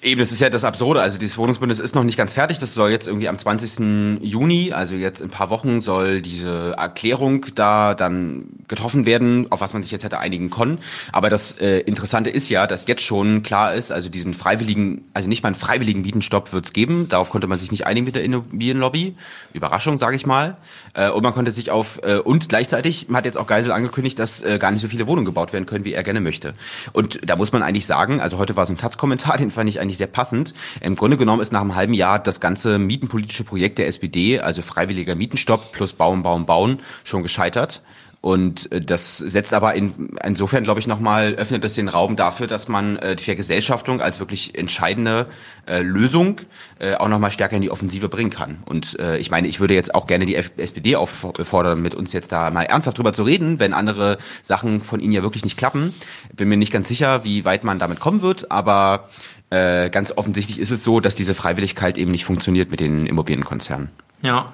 [0.03, 1.01] Eben, das ist ja das Absurde.
[1.01, 2.59] Also dieses Wohnungsbündnis ist noch nicht ganz fertig.
[2.59, 4.19] Das soll jetzt irgendwie am 20.
[4.21, 9.61] Juni, also jetzt in ein paar Wochen, soll diese Erklärung da dann getroffen werden, auf
[9.61, 10.79] was man sich jetzt hätte einigen können.
[11.13, 15.29] Aber das äh, Interessante ist ja, dass jetzt schon klar ist, also diesen freiwilligen, also
[15.29, 17.07] nicht mal einen freiwilligen Mietenstopp wird es geben.
[17.07, 19.15] Darauf konnte man sich nicht einigen mit der Immobilienlobby.
[19.53, 20.57] Überraschung, sage ich mal.
[20.93, 24.41] Äh, und man konnte sich auf, äh, und gleichzeitig hat jetzt auch Geisel angekündigt, dass
[24.41, 26.55] äh, gar nicht so viele Wohnungen gebaut werden können, wie er gerne möchte.
[26.91, 29.79] Und da muss man eigentlich sagen, also heute war so ein Taz-Kommentar, den fand ich
[29.79, 30.53] eigentlich sehr passend.
[30.81, 34.61] Im Grunde genommen ist nach einem halben Jahr das ganze mietenpolitische Projekt der SPD, also
[34.61, 37.81] freiwilliger Mietenstopp plus Bauen, Bauen, Bauen, schon gescheitert.
[38.23, 42.47] Und äh, das setzt aber in, insofern, glaube ich, nochmal, öffnet es den Raum dafür,
[42.47, 45.25] dass man äh, die Vergesellschaftung als wirklich entscheidende
[45.65, 46.39] äh, Lösung
[46.79, 48.63] äh, auch nochmal stärker in die Offensive bringen kann.
[48.63, 52.13] Und äh, ich meine, ich würde jetzt auch gerne die F SPD auffordern, mit uns
[52.13, 55.57] jetzt da mal ernsthaft drüber zu reden, wenn andere Sachen von ihnen ja wirklich nicht
[55.57, 55.93] klappen.
[56.33, 59.09] Bin mir nicht ganz sicher, wie weit man damit kommen wird, aber
[59.53, 63.89] äh, ganz offensichtlich ist es so, dass diese Freiwilligkeit eben nicht funktioniert mit den Immobilienkonzernen.
[64.21, 64.51] Ja.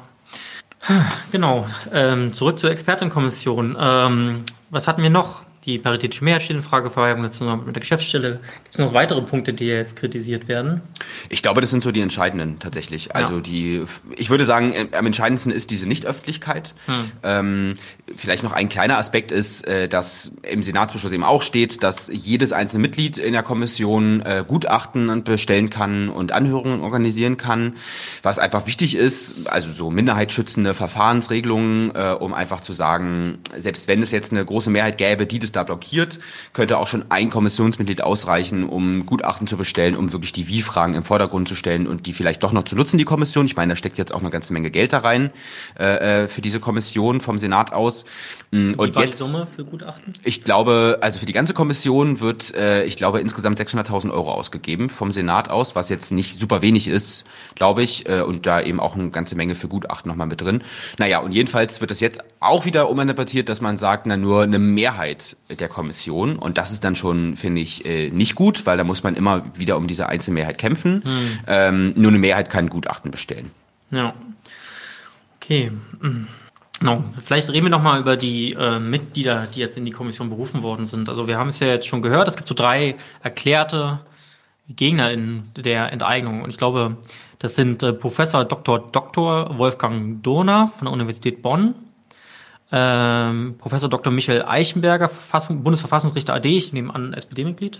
[1.32, 1.68] Genau.
[1.92, 3.78] Ähm, zurück zur Expertenkommission.
[3.80, 5.44] Ähm, was hatten wir noch?
[5.66, 7.24] Die paritätische Mehrheit steht in Frage, Verweigerung
[7.66, 8.40] mit der Geschäftsstelle.
[8.64, 10.82] Gibt es noch weitere Punkte, die jetzt kritisiert werden?
[11.28, 13.14] Ich glaube, das sind so die entscheidenden tatsächlich.
[13.14, 13.42] Also ja.
[13.42, 13.86] die,
[14.16, 16.74] ich würde sagen, äh, am entscheidendsten ist diese Nichtöffentlichkeit.
[16.86, 17.12] Hm.
[17.24, 17.74] Ähm,
[18.16, 22.54] vielleicht noch ein kleiner Aspekt ist, äh, dass im Senatsbeschluss eben auch steht, dass jedes
[22.54, 27.76] einzelne Mitglied in der Kommission äh, Gutachten bestellen kann und Anhörungen organisieren kann.
[28.24, 34.02] Was einfach wichtig ist, also so minderheitsschützende Verfahrensregelungen, äh, um einfach zu sagen, selbst wenn
[34.02, 36.20] es jetzt eine große Mehrheit gäbe, die das es da blockiert,
[36.54, 41.04] könnte auch schon ein Kommissionsmitglied ausreichen, um Gutachten zu bestellen, um wirklich die Wie-Fragen im
[41.04, 43.46] Vordergrund zu stellen und die vielleicht doch noch zu nutzen, die Kommission.
[43.46, 45.32] Ich meine, da steckt jetzt auch eine ganze Menge Geld da rein
[45.78, 48.06] äh, äh für diese Kommission vom Senat aus.
[48.52, 50.14] Mm, und Wie jetzt, die Summe für Gutachten?
[50.24, 54.90] Ich glaube, also für die ganze Kommission wird, äh, ich glaube, insgesamt 600.000 Euro ausgegeben
[54.90, 57.26] vom Senat aus, was jetzt nicht super wenig ist,
[57.56, 60.62] glaube ich, äh, und da eben auch eine ganze Menge für Gutachten nochmal mit drin.
[60.98, 64.60] Naja, und jedenfalls wird es jetzt auch wieder uminterpretiert, dass man sagt, na nur eine
[64.60, 66.38] Mehrheit der Kommission.
[66.38, 69.44] Und das ist dann schon, finde ich, äh, nicht gut, weil da muss man immer
[69.58, 71.04] wieder um diese Einzelmehrheit kämpfen.
[71.04, 71.40] Hm.
[71.48, 73.52] Ähm, nur eine Mehrheit kann Gutachten bestellen.
[73.92, 74.14] Ja.
[75.42, 75.72] Okay.
[76.02, 76.28] Hm.
[76.82, 77.04] No.
[77.24, 80.86] Vielleicht reden wir nochmal über die äh, Mitglieder, die jetzt in die Kommission berufen worden
[80.86, 81.10] sind.
[81.10, 84.00] Also wir haben es ja jetzt schon gehört, es gibt so drei erklärte
[84.70, 86.44] Gegner in der Enteignung.
[86.44, 86.98] Und ich glaube,
[87.40, 88.92] das sind äh, Professor Dr.
[88.92, 89.58] Dr.
[89.58, 91.76] Wolfgang Dohner von der Universität Bonn,
[92.72, 94.14] ähm, Professor Dr.
[94.14, 97.80] Michael Eichenberger, Verfassung, Bundesverfassungsrichter AD, ich nehme an, SPD-Mitglied.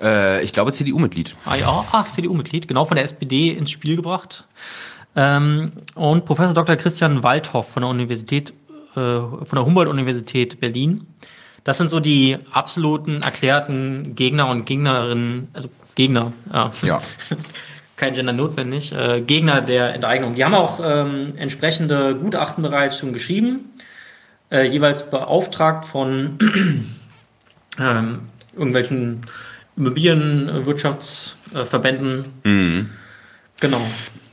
[0.00, 1.36] Äh, ich glaube CDU-Mitglied.
[1.44, 4.44] Ah ja, ach, CDU-Mitglied, genau von der SPD ins Spiel gebracht.
[5.14, 6.76] Ähm, und Professor Dr.
[6.76, 8.52] Christian Waldhoff von der Universität,
[8.92, 11.06] äh, von der Humboldt-Universität Berlin.
[11.62, 16.72] Das sind so die absoluten erklärten Gegner und Gegnerinnen, also Gegner, ja.
[16.82, 17.00] ja.
[17.96, 20.34] Kein Gender notwendig, äh, Gegner der Enteignung.
[20.34, 23.70] Die haben auch ähm, entsprechende Gutachten bereits schon geschrieben
[24.50, 26.38] äh, jeweils beauftragt von
[27.78, 28.20] ähm,
[28.52, 29.20] irgendwelchen
[29.76, 32.24] Immobilienwirtschaftsverbänden.
[32.44, 32.90] Mhm.
[33.60, 33.82] Genau.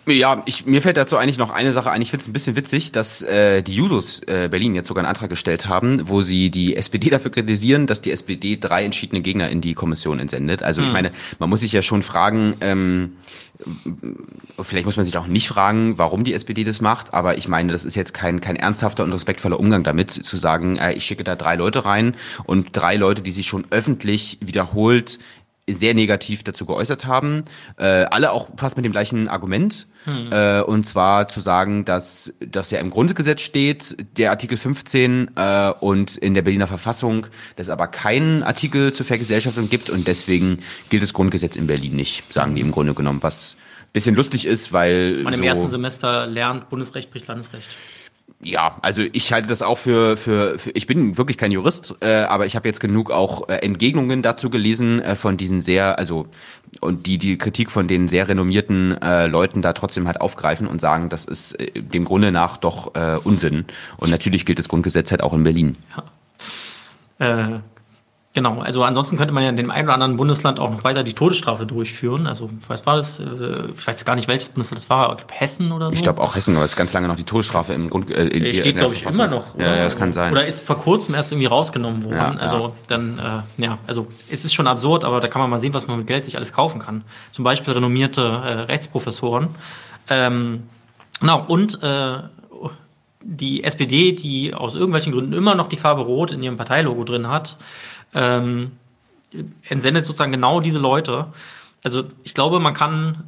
[0.06, 2.02] Ja, ich, mir fällt dazu eigentlich noch eine Sache ein.
[2.02, 5.10] Ich finde es ein bisschen witzig, dass äh, die Jusos äh, Berlin jetzt sogar einen
[5.10, 9.50] Antrag gestellt haben, wo sie die SPD dafür kritisieren, dass die SPD drei entschiedene Gegner
[9.50, 10.62] in die Kommission entsendet.
[10.62, 10.88] Also hm.
[10.88, 13.14] ich meine, man muss sich ja schon fragen, ähm,
[14.62, 17.72] vielleicht muss man sich auch nicht fragen, warum die SPD das macht, aber ich meine,
[17.72, 21.24] das ist jetzt kein, kein ernsthafter und respektvoller Umgang damit, zu sagen, äh, ich schicke
[21.24, 25.20] da drei Leute rein und drei Leute, die sich schon öffentlich wiederholt
[25.70, 27.46] sehr negativ dazu geäußert haben,
[27.78, 30.30] äh, alle auch fast mit dem gleichen Argument, hm.
[30.32, 35.72] äh, und zwar zu sagen, dass das ja im Grundgesetz steht, der Artikel 15 äh,
[35.80, 39.90] und in der Berliner Verfassung, dass es aber keinen Artikel zur Vergesellschaftung gibt.
[39.90, 40.60] Und deswegen
[40.90, 43.56] gilt das Grundgesetz in Berlin nicht, sagen die im Grunde genommen, was
[43.94, 47.68] bisschen lustig ist, weil man im so ersten Semester lernt, Bundesrecht bricht Landesrecht
[48.44, 52.24] ja, also ich halte das auch für, für, für ich bin wirklich kein Jurist, äh,
[52.24, 56.28] aber ich habe jetzt genug auch äh, Entgegnungen dazu gelesen äh, von diesen sehr, also
[56.82, 60.82] und die die Kritik von den sehr renommierten äh, Leuten da trotzdem halt aufgreifen und
[60.82, 63.66] sagen, das ist äh, dem Grunde nach doch äh, Unsinn.
[63.98, 65.78] Und natürlich gilt das Grundgesetz halt auch in Berlin.
[67.20, 67.56] Ja.
[67.56, 67.60] Äh,
[68.36, 71.04] Genau, also ansonsten könnte man ja in dem einen oder anderen Bundesland auch noch weiter
[71.04, 72.26] die Todesstrafe durchführen.
[72.26, 73.20] Also, was war das?
[73.20, 73.26] Äh,
[73.78, 75.12] ich weiß gar nicht, welches Bundesland das war.
[75.12, 75.94] Ich glaube, Hessen oder so.
[75.94, 78.10] Ich glaube auch Hessen, aber es ist ganz lange noch die Todesstrafe im Grund.
[78.10, 79.54] Äh, in, Steht, glaube ich, immer noch.
[79.54, 79.66] Oder?
[79.66, 80.32] Ja, ja, das kann sein.
[80.32, 82.16] Oder ist vor kurzem erst irgendwie rausgenommen worden.
[82.16, 82.72] Ja, also, ja.
[82.88, 85.86] dann, äh, ja, also, es ist schon absurd, aber da kann man mal sehen, was
[85.86, 87.04] man mit Geld sich alles kaufen kann.
[87.34, 89.50] Zum Beispiel renommierte äh, Rechtsprofessoren.
[90.10, 90.64] Ähm,
[91.20, 92.18] genau, und, äh,
[93.26, 97.28] die SPD, die aus irgendwelchen Gründen immer noch die Farbe Rot in ihrem Parteilogo drin
[97.28, 97.58] hat,
[98.14, 98.72] ähm,
[99.68, 101.28] entsendet sozusagen genau diese Leute.
[101.84, 103.24] Also ich glaube, man kann,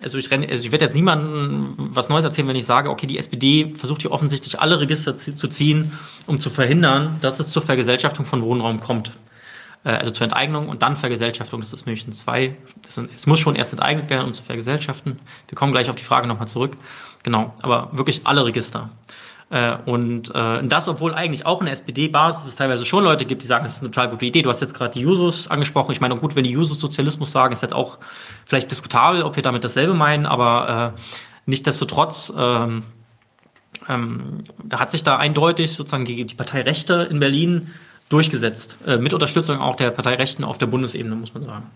[0.00, 3.06] also ich, renne, also ich werde jetzt niemandem was Neues erzählen, wenn ich sage, okay,
[3.06, 5.92] die SPD versucht hier offensichtlich alle Register zu ziehen,
[6.26, 9.12] um zu verhindern, dass es zur Vergesellschaftung von Wohnraum kommt.
[9.84, 11.60] Äh, also zur Enteignung und dann Vergesellschaftung.
[11.60, 11.84] Das ist
[12.16, 12.56] zwei.
[12.86, 15.18] Sind, es muss schon erst enteignet werden, um zu vergesellschaften.
[15.48, 16.76] Wir kommen gleich auf die Frage nochmal zurück.
[17.22, 18.90] Genau, aber wirklich alle Register.
[19.50, 23.42] Äh, und äh, das, obwohl eigentlich auch in der SPD-Basis es teilweise schon Leute gibt,
[23.42, 24.42] die sagen, das ist eine total gute Idee.
[24.42, 25.92] Du hast jetzt gerade die Jusos angesprochen.
[25.92, 27.98] Ich meine, gut, wenn die Jusos Sozialismus sagen, ist jetzt auch
[28.44, 31.00] vielleicht diskutabel, ob wir damit dasselbe meinen, aber äh,
[31.46, 32.82] nichtsdestotrotz ähm,
[33.88, 37.70] ähm, da hat sich da eindeutig sozusagen die, die Partei Rechte in Berlin
[38.08, 41.70] durchgesetzt, äh, mit Unterstützung auch der Partei Rechten auf der Bundesebene, muss man sagen.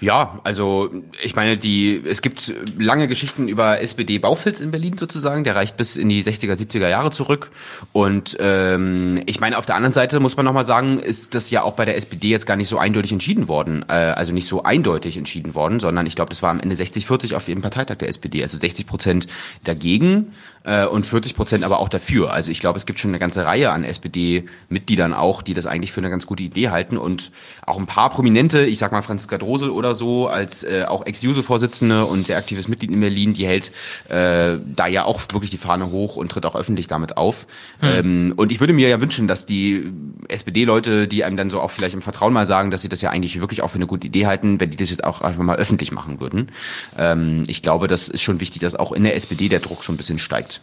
[0.00, 0.90] Ja, also
[1.22, 5.96] ich meine, die es gibt lange Geschichten über SPD-Baufilz in Berlin sozusagen, der reicht bis
[5.96, 7.50] in die 60er, 70er Jahre zurück.
[7.92, 11.62] Und ähm, ich meine, auf der anderen Seite muss man nochmal sagen, ist das ja
[11.62, 14.62] auch bei der SPD jetzt gar nicht so eindeutig entschieden worden, äh, also nicht so
[14.62, 18.08] eindeutig entschieden worden, sondern ich glaube, das war am Ende 60-40 auf jedem Parteitag der
[18.08, 19.26] SPD, also 60 Prozent
[19.64, 20.32] dagegen
[20.64, 22.32] äh, und 40 Prozent aber auch dafür.
[22.32, 25.92] Also ich glaube, es gibt schon eine ganze Reihe an SPD-Mitgliedern auch, die das eigentlich
[25.92, 27.32] für eine ganz gute Idee halten und
[27.66, 32.06] auch ein paar Prominente, ich sag mal Franziska Drosel oder so, als äh, auch Ex-Juso-Vorsitzende
[32.06, 33.72] und sehr aktives Mitglied in Berlin, die hält
[34.08, 37.46] äh, da ja auch wirklich die Fahne hoch und tritt auch öffentlich damit auf.
[37.80, 37.90] Hm.
[37.90, 39.92] Ähm, und ich würde mir ja wünschen, dass die
[40.28, 43.10] SPD-Leute, die einem dann so auch vielleicht im Vertrauen mal sagen, dass sie das ja
[43.10, 45.56] eigentlich wirklich auch für eine gute Idee halten, wenn die das jetzt auch einfach mal
[45.56, 46.52] öffentlich machen würden.
[46.96, 49.92] Ähm, ich glaube, das ist schon wichtig, dass auch in der SPD der Druck so
[49.92, 50.60] ein bisschen steigt.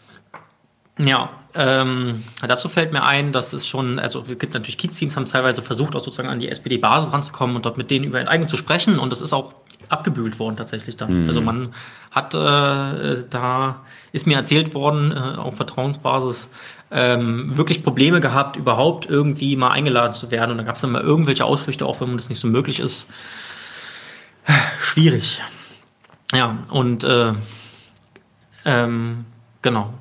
[0.97, 5.25] Ja, ähm, dazu fällt mir ein, dass es schon, also es gibt natürlich Kiez-Teams, haben
[5.25, 8.57] teilweise versucht, auch sozusagen an die SPD-Basis ranzukommen und dort mit denen über Enteignung zu
[8.57, 9.53] sprechen und das ist auch
[9.89, 11.23] abgebühlt worden tatsächlich dann.
[11.23, 11.27] Mhm.
[11.27, 11.73] Also man
[12.11, 13.81] hat, äh, da
[14.11, 16.49] ist mir erzählt worden, äh, auf Vertrauensbasis,
[16.91, 20.91] ähm, wirklich Probleme gehabt, überhaupt irgendwie mal eingeladen zu werden und da gab es dann
[20.91, 23.09] mal irgendwelche Ausflüchte, auch wenn das nicht so möglich ist.
[24.79, 25.41] Schwierig.
[26.33, 27.33] Ja, und äh,
[28.65, 29.25] ähm,
[29.61, 29.93] genau.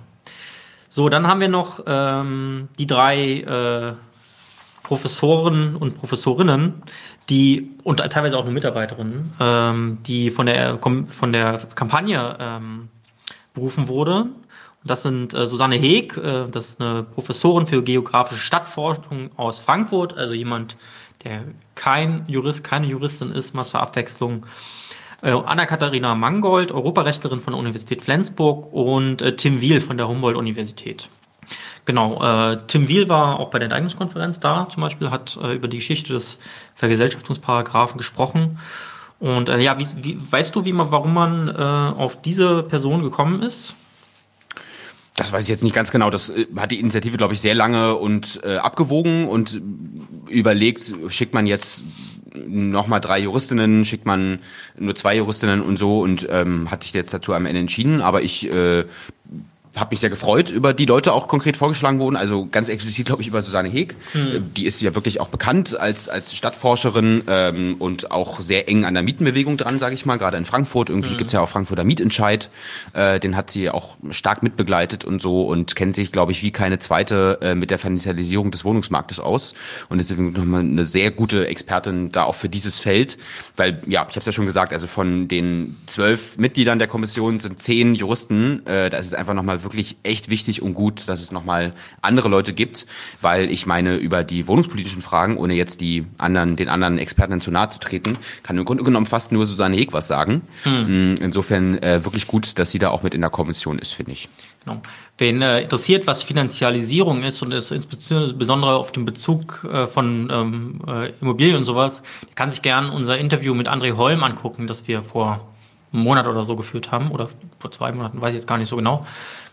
[0.96, 3.92] So, dann haben wir noch ähm, die drei äh,
[4.82, 6.82] Professoren und Professorinnen,
[7.28, 12.88] die und teilweise auch nur Mitarbeiterinnen, ähm, die von der von der Kampagne ähm,
[13.52, 14.20] berufen wurde.
[14.22, 14.32] Und
[14.84, 20.16] das sind äh, Susanne Heeg, äh, das ist eine Professorin für geografische Stadtforschung aus Frankfurt,
[20.16, 20.78] also jemand,
[21.24, 21.42] der
[21.74, 24.46] kein Jurist, keine Juristin ist, mal zur Abwechslung.
[25.22, 31.08] Äh, Anna-Katharina Mangold, Europarechtlerin von der Universität Flensburg und äh, Tim Wiel von der Humboldt-Universität.
[31.86, 35.68] Genau, äh, Tim Wiel war auch bei der Enteignungskonferenz da zum Beispiel, hat äh, über
[35.68, 36.36] die Geschichte des
[36.74, 38.58] Vergesellschaftungsparagraphen gesprochen.
[39.20, 43.02] Und äh, ja, wie, wie, weißt du, wie man, warum man äh, auf diese Person
[43.02, 43.74] gekommen ist?
[45.14, 46.10] Das weiß ich jetzt nicht ganz genau.
[46.10, 49.62] Das hat die Initiative, glaube ich, sehr lange und abgewogen und
[50.28, 51.84] überlegt, schickt man jetzt
[52.34, 54.40] nochmal drei Juristinnen, schickt man
[54.78, 58.00] nur zwei Juristinnen und so und ähm, hat sich jetzt dazu am Ende entschieden.
[58.00, 58.84] Aber ich äh,
[59.76, 62.16] habe mich sehr gefreut über die Leute auch konkret vorgeschlagen wurden.
[62.16, 63.94] Also ganz explizit, glaube ich, über Susanne Heeg.
[64.14, 64.54] Mhm.
[64.54, 68.94] Die ist ja wirklich auch bekannt als, als Stadtforscherin ähm, und auch sehr eng an
[68.94, 70.16] der Mietenbewegung dran, sage ich mal.
[70.16, 70.88] Gerade in Frankfurt.
[70.88, 71.18] Irgendwie mhm.
[71.18, 72.48] gibt's ja auch Frankfurter Mietentscheid.
[72.94, 76.52] Äh, den hat sie auch stark mitbegleitet und so und kennt sich, glaube ich, wie
[76.52, 79.54] keine zweite äh, mit der Finanzialisierung des Wohnungsmarktes aus.
[79.90, 83.18] Und ist nochmal eine sehr gute Expertin da auch für dieses Feld.
[83.56, 87.38] Weil, ja, ich habe es ja schon gesagt, also von den zwölf Mitgliedern der Kommission
[87.38, 88.64] sind zehn Juristen.
[88.66, 92.28] Äh, da ist es einfach nochmal wirklich echt wichtig und gut, dass es nochmal andere
[92.28, 92.86] Leute gibt,
[93.20, 97.50] weil ich meine, über die wohnungspolitischen Fragen, ohne jetzt die anderen, den anderen Experten zu
[97.50, 100.42] nahe zu treten, kann im Grunde genommen fast nur Susanne Heg was sagen.
[100.62, 101.16] Hm.
[101.20, 104.28] Insofern äh, wirklich gut, dass sie da auch mit in der Kommission ist, finde ich.
[104.64, 104.80] Genau.
[105.18, 110.80] Wen äh, interessiert, was Finanzialisierung ist und ist insbesondere auf den Bezug äh, von ähm,
[110.86, 114.88] äh, Immobilien und sowas, der kann sich gern unser Interview mit André Holm angucken, das
[114.88, 115.46] wir vor
[115.92, 118.68] einem Monat oder so geführt haben oder vor zwei Monaten, weiß ich jetzt gar nicht
[118.68, 119.06] so genau.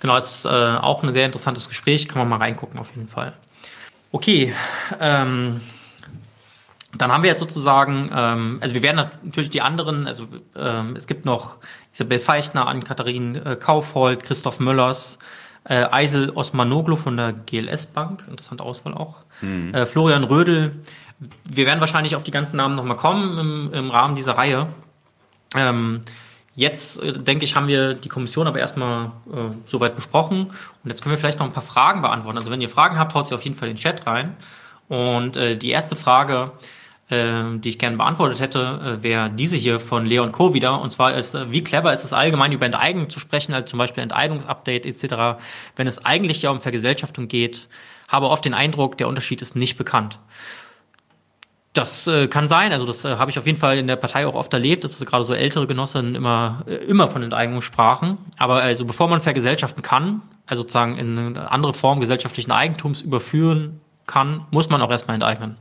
[0.04, 3.08] Genau, es ist äh, auch ein sehr interessantes Gespräch, kann man mal reingucken auf jeden
[3.08, 3.32] Fall.
[4.12, 4.54] Okay,
[5.00, 5.62] ähm,
[6.94, 10.28] dann haben wir jetzt sozusagen, ähm, also wir werden natürlich die anderen, also
[10.58, 11.56] ähm, es gibt noch
[11.94, 15.20] Isabel Feichtner, Ann-Katharin äh, Kaufhold, Christoph Möllers,
[15.64, 19.74] äh, Eisel Osmanoglu von der GLS Bank, interessante Auswahl auch, mhm.
[19.74, 20.82] äh, Florian Rödel.
[21.46, 24.68] Wir werden wahrscheinlich auf die ganzen Namen nochmal kommen im, im Rahmen dieser Reihe.
[25.56, 26.02] Ähm,
[26.56, 30.48] jetzt, äh, denke ich, haben wir die Kommission aber erstmal äh, soweit besprochen.
[30.84, 32.38] Und jetzt können wir vielleicht noch ein paar Fragen beantworten.
[32.38, 34.36] Also wenn ihr Fragen habt, haut sie auf jeden Fall in den Chat rein.
[34.88, 36.52] Und äh, die erste Frage,
[37.10, 40.54] äh, die ich gerne beantwortet hätte, äh, wäre diese hier von Leon Co.
[40.54, 40.80] wieder.
[40.80, 43.80] Und zwar ist, äh, wie clever ist es allgemein über Enteignung zu sprechen, also zum
[43.80, 45.44] Beispiel Enteignungsupdate etc.,
[45.76, 47.68] wenn es eigentlich ja um Vergesellschaftung geht,
[48.08, 50.20] habe oft den Eindruck, der Unterschied ist nicht bekannt.
[51.74, 54.28] Das äh, kann sein, also das äh, habe ich auf jeden Fall in der Partei
[54.28, 58.20] auch oft erlebt, dass gerade so ältere Genossen immer, äh, immer von Enteignung sprachen.
[58.38, 63.82] Aber also bevor man vergesellschaften kann, also sozusagen in eine andere Form gesellschaftlichen Eigentums überführen
[64.06, 65.58] kann, muss man auch erstmal enteignen.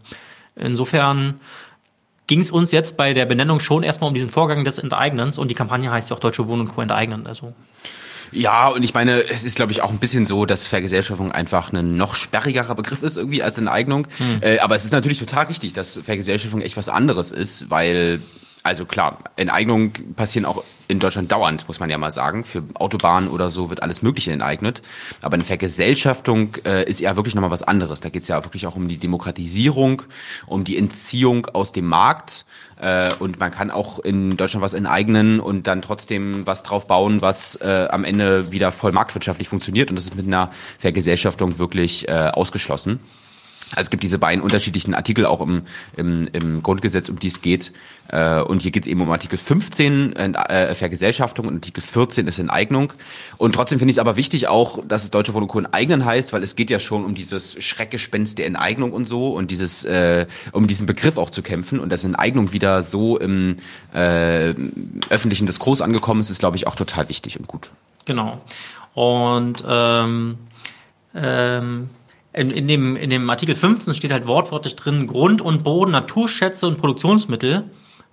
[0.55, 1.41] Insofern
[2.27, 5.49] ging es uns jetzt bei der Benennung schon erstmal um diesen Vorgang des Enteignens und
[5.49, 6.83] die Kampagne heißt ja auch Deutsche Wohnen und Co.
[6.83, 7.27] enteignen.
[7.27, 7.55] Also
[8.33, 11.73] ja, und ich meine, es ist, glaube ich, auch ein bisschen so, dass Vergesellschaftung einfach
[11.73, 14.09] ein noch sperrigerer Begriff ist irgendwie als Enteignung.
[14.19, 14.39] Hm.
[14.41, 18.23] Äh, aber es ist natürlich total richtig, dass Vergesellschaftung echt was anderes ist, weil,
[18.63, 22.45] also klar, Enteignungen passieren auch in Deutschland dauernd, muss man ja mal sagen.
[22.45, 24.83] Für Autobahnen oder so wird alles Mögliche enteignet.
[25.21, 28.01] Aber eine Vergesellschaftung äh, ist ja wirklich nochmal was anderes.
[28.01, 30.03] Da geht es ja wirklich auch um die Demokratisierung,
[30.47, 32.45] um die Entziehung aus dem Markt.
[32.81, 37.23] Äh, und man kann auch in Deutschland was enteignen und dann trotzdem was drauf bauen,
[37.23, 39.91] was äh, am Ende wieder voll marktwirtschaftlich funktioniert.
[39.91, 43.01] Und das ist mit einer Vergesellschaftung wirklich äh, ausgeschlossen.
[43.73, 45.63] Also es gibt diese beiden unterschiedlichen Artikel auch im,
[45.97, 47.73] im, im Grundgesetz, um die es geht.
[48.09, 52.39] Äh, und hier geht es eben um Artikel 15, äh, Vergesellschaftung, und Artikel 14 ist
[52.39, 52.93] Enteignung.
[53.39, 55.59] Und trotzdem finde ich es aber wichtig auch, dass es Deutsche Wohnen und Co.
[55.59, 59.51] enteignen heißt, weil es geht ja schon um dieses Schreckgespenst der Enteignung und so und
[59.51, 61.81] dieses, äh, um diesen Begriff auch zu kämpfen.
[61.81, 63.57] Und dass Enteignung wieder so im
[63.95, 64.55] äh,
[65.09, 67.71] öffentlichen Diskurs angekommen ist, ist, glaube ich, auch total wichtig und gut.
[68.05, 68.41] Genau.
[68.95, 70.39] Und ähm,
[71.15, 71.91] ähm,
[72.33, 76.67] in, in, dem, in dem Artikel 15 steht halt wortwörtlich drin, Grund und Boden, Naturschätze
[76.67, 77.65] und Produktionsmittel,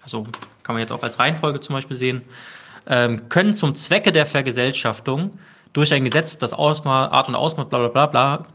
[0.01, 0.23] also
[0.63, 2.21] kann man jetzt auch als Reihenfolge zum Beispiel sehen,
[2.87, 5.39] ähm, können zum Zwecke der Vergesellschaftung
[5.73, 8.45] durch ein Gesetz das Ausmaß, Art und Ausmaß, bla bla bla bla,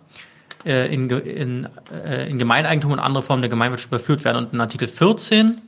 [0.65, 4.47] äh, in, in, äh, in Gemeineigentum und andere Formen der Gemeinwirtschaft überführt werden.
[4.47, 5.61] Und in Artikel 14,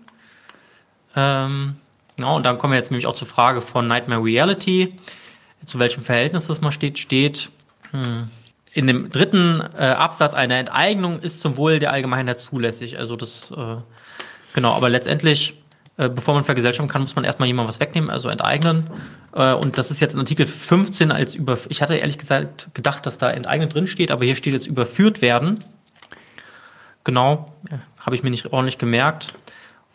[1.14, 1.76] ähm,
[2.16, 4.94] genau, und dann kommen wir jetzt nämlich auch zur Frage von Nightmare Reality,
[5.64, 7.50] zu welchem Verhältnis das mal steht, steht,
[7.90, 8.28] hm,
[8.76, 12.98] in dem dritten äh, Absatz eine Enteignung ist zum Wohl der Allgemeinheit zulässig.
[12.98, 13.76] Also das, äh,
[14.52, 15.54] genau, aber letztendlich,
[15.96, 18.90] äh, bevor man vergesellschaften kann, muss man erstmal jemand was wegnehmen, also enteignen.
[19.32, 23.06] Äh, und das ist jetzt in Artikel 15 als über, ich hatte ehrlich gesagt gedacht,
[23.06, 25.64] dass da enteignen drin steht, aber hier steht jetzt überführt werden.
[27.04, 27.54] Genau,
[27.98, 29.32] habe ich mir nicht ordentlich gemerkt.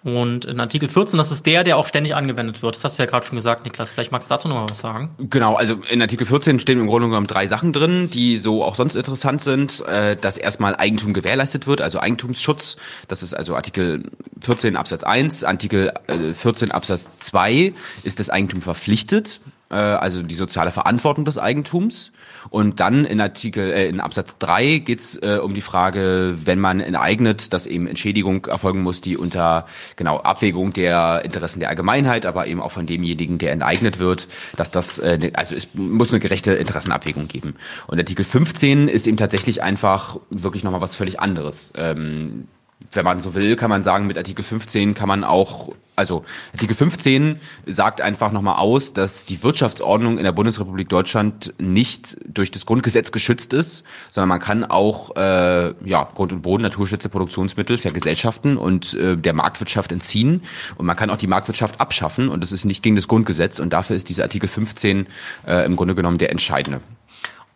[0.04, 2.76] Und in Artikel 14, das ist der, der auch ständig angewendet wird.
[2.76, 3.91] Das hast du ja gerade schon gesagt, Niklas.
[3.91, 5.12] Vielleicht magst du dazu noch mal was sagen.
[5.20, 8.76] Genau, also in Artikel 14 stehen im Grunde genommen drei Sachen drin, die so auch
[8.76, 9.86] sonst interessant sind.
[9.88, 12.78] Äh, dass erstmal Eigentum gewährleistet wird, also Eigentumsschutz.
[13.08, 14.04] Das ist also Artikel
[14.41, 15.43] 14 Absatz 1.
[15.43, 15.93] Artikel
[16.34, 17.74] 14 äh, Absatz 2
[18.04, 19.39] ist das Eigentum verpflichtet,
[19.76, 22.11] also die soziale Verantwortung des Eigentums.
[22.49, 26.59] Und dann in Artikel, äh, in Absatz 3 geht es äh, um die Frage, wenn
[26.59, 29.65] man enteignet, dass eben Entschädigung erfolgen muss, die unter
[29.95, 34.72] genau Abwägung der Interessen der Allgemeinheit, aber eben auch von demjenigen, der enteignet wird, dass
[34.72, 37.55] das, äh, ne, also es muss eine gerechte Interessenabwägung geben.
[37.88, 41.74] Und Artikel 15 ist eben tatsächlich einfach wirklich nochmal was völlig anderes.
[41.78, 42.47] Ähm,
[42.92, 46.24] wenn man so will, kann man sagen, mit Artikel 15 kann man auch, also
[46.54, 52.52] Artikel 15 sagt einfach nochmal aus, dass die Wirtschaftsordnung in der Bundesrepublik Deutschland nicht durch
[52.52, 57.78] das Grundgesetz geschützt ist, sondern man kann auch äh, ja, Grund und Boden, Naturschätze, Produktionsmittel
[57.78, 60.42] vergesellschaften und äh, der Marktwirtschaft entziehen.
[60.78, 63.72] Und man kann auch die Marktwirtschaft abschaffen und das ist nicht gegen das Grundgesetz und
[63.72, 65.08] dafür ist dieser Artikel 15
[65.46, 66.82] äh, im Grunde genommen der entscheidende.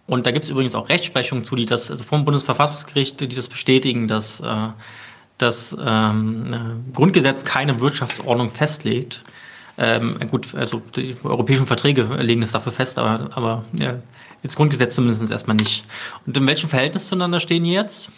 [0.07, 3.47] Und da gibt es übrigens auch Rechtsprechungen zu, die das, also vom Bundesverfassungsgericht, die das
[3.47, 4.67] bestätigen, dass äh,
[5.37, 9.23] das ähm, Grundgesetz keine Wirtschaftsordnung festlegt.
[9.77, 13.95] Ähm, gut, also die europäischen Verträge legen es dafür fest, aber, aber ja,
[14.41, 15.85] das Grundgesetz zumindest erstmal nicht.
[16.25, 18.11] Und in welchem Verhältnis zueinander stehen die jetzt?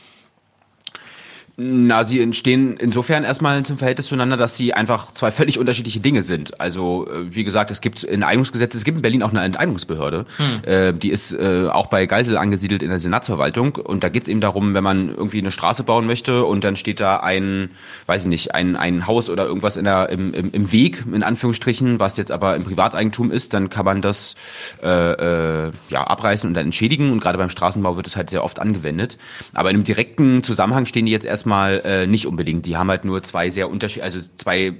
[1.60, 6.22] Na, sie entstehen insofern erstmal zum Verhältnis zueinander, dass sie einfach zwei völlig unterschiedliche Dinge
[6.22, 6.62] sind.
[6.62, 10.28] Also, äh, wie gesagt, es gibt Enteignungsgesetze, es gibt in Berlin auch eine Enteignungsbehörde.
[10.38, 10.72] Hm.
[10.72, 13.74] Äh, die ist äh, auch bei Geisel angesiedelt in der Senatsverwaltung.
[13.74, 16.76] Und da geht es eben darum, wenn man irgendwie eine Straße bauen möchte und dann
[16.76, 17.72] steht da ein,
[18.05, 21.24] weiß ich nicht, ein, ein Haus oder irgendwas in der, im, im, im Weg, in
[21.24, 24.36] Anführungsstrichen, was jetzt aber im Privateigentum ist, dann kann man das
[24.84, 27.12] äh, äh, ja, abreißen und dann entschädigen.
[27.12, 29.18] Und gerade beim Straßenbau wird es halt sehr oft angewendet.
[29.55, 32.65] Aber in einem direkten Zusammenhang stehen die jetzt erstmal erstmal äh, nicht unbedingt.
[32.65, 34.73] Die haben halt nur zwei sehr unterschiedliche, also zwei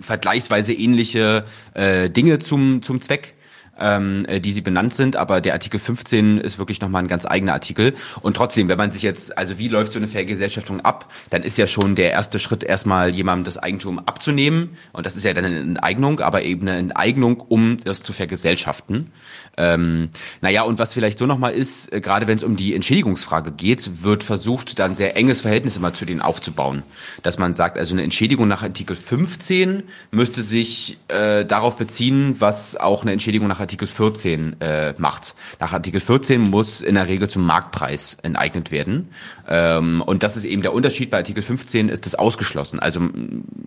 [0.00, 1.44] vergleichsweise ähnliche
[1.74, 3.34] äh, Dinge zum, zum Zweck
[3.78, 7.26] ähm, äh, die sie benannt sind, aber der Artikel 15 ist wirklich nochmal ein ganz
[7.26, 7.94] eigener Artikel.
[8.22, 11.58] Und trotzdem, wenn man sich jetzt, also wie läuft so eine Vergesellschaftung ab, dann ist
[11.58, 14.76] ja schon der erste Schritt erstmal jemandem das Eigentum abzunehmen.
[14.92, 19.12] Und das ist ja dann eine Enteignung, aber eben eine Enteignung, um das zu vergesellschaften.
[19.56, 23.52] Ähm, naja, und was vielleicht so nochmal ist, äh, gerade wenn es um die Entschädigungsfrage
[23.52, 26.82] geht, wird versucht, dann sehr enges Verhältnis immer zu denen aufzubauen.
[27.22, 32.76] Dass man sagt, also eine Entschädigung nach Artikel 15 müsste sich äh, darauf beziehen, was
[32.76, 35.34] auch eine Entschädigung nach Artikel 14 äh, macht.
[35.60, 39.08] Nach Artikel 14 muss in der Regel zum Marktpreis enteignet werden.
[39.48, 41.10] Ähm, und das ist eben der Unterschied.
[41.10, 42.80] Bei Artikel 15 ist das ausgeschlossen.
[42.80, 43.00] Also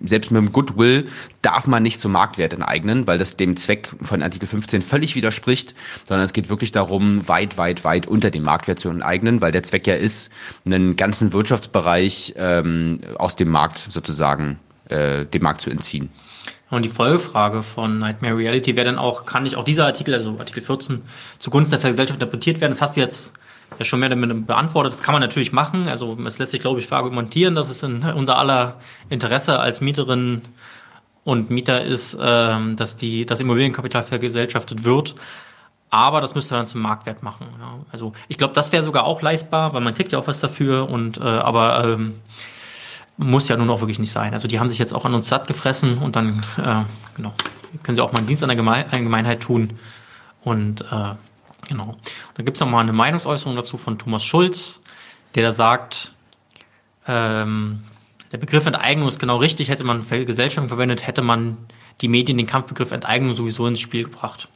[0.04, 1.08] selbst mit dem Goodwill
[1.42, 5.76] darf man nicht zum Marktwert enteignen, weil das dem Zweck von Artikel 15 völlig widerspricht,
[6.08, 9.64] sondern es geht wirklich darum, weit, weit, weit unter dem Marktwert zu enteignen, weil der
[9.64, 10.32] Zweck ja ist,
[10.66, 14.60] einen ganzen Wirtschaftsbereich ähm, aus dem Markt sozusagen,
[14.90, 16.10] äh, dem Markt zu entziehen.
[16.70, 20.38] Und die Folgefrage von Nightmare Reality wäre dann auch, kann nicht auch dieser Artikel, also
[20.38, 21.02] Artikel 14,
[21.40, 22.72] zugunsten der Vergesellschaft interpretiert werden?
[22.72, 23.34] Das hast du jetzt
[23.80, 24.94] ja schon mehr damit beantwortet.
[24.94, 25.88] Das kann man natürlich machen.
[25.88, 30.42] Also es lässt sich, glaube ich, verargumentieren, dass es in unser aller Interesse als Mieterin
[31.24, 35.16] und Mieter ist, ähm, dass die, das Immobilienkapital vergesellschaftet wird.
[35.90, 37.48] Aber das müsste dann zum Marktwert machen.
[37.60, 37.80] Ja.
[37.92, 40.90] Also ich glaube, das wäre sogar auch leistbar, weil man kriegt ja auch was dafür.
[40.90, 42.16] Und äh, aber ähm,
[43.16, 44.34] muss ja nun auch wirklich nicht sein.
[44.34, 46.84] Also die haben sich jetzt auch an uns satt gefressen und dann äh,
[47.16, 47.34] genau
[47.84, 49.78] können sie auch mal einen Dienst an der Geme Allgemeinheit tun.
[50.44, 51.16] Und äh,
[51.68, 51.90] genau.
[51.90, 51.98] Und
[52.36, 54.82] dann gibt es noch mal eine Meinungsäußerung dazu von Thomas Schulz,
[55.36, 56.14] der da sagt,
[57.08, 57.84] ähm,
[58.32, 59.70] der Begriff Enteignung ist genau richtig.
[59.70, 61.58] Hätte man Gesellschaften verwendet, hätte man
[62.02, 64.50] die Medien den Kampfbegriff Enteignung sowieso ins Spiel gebracht.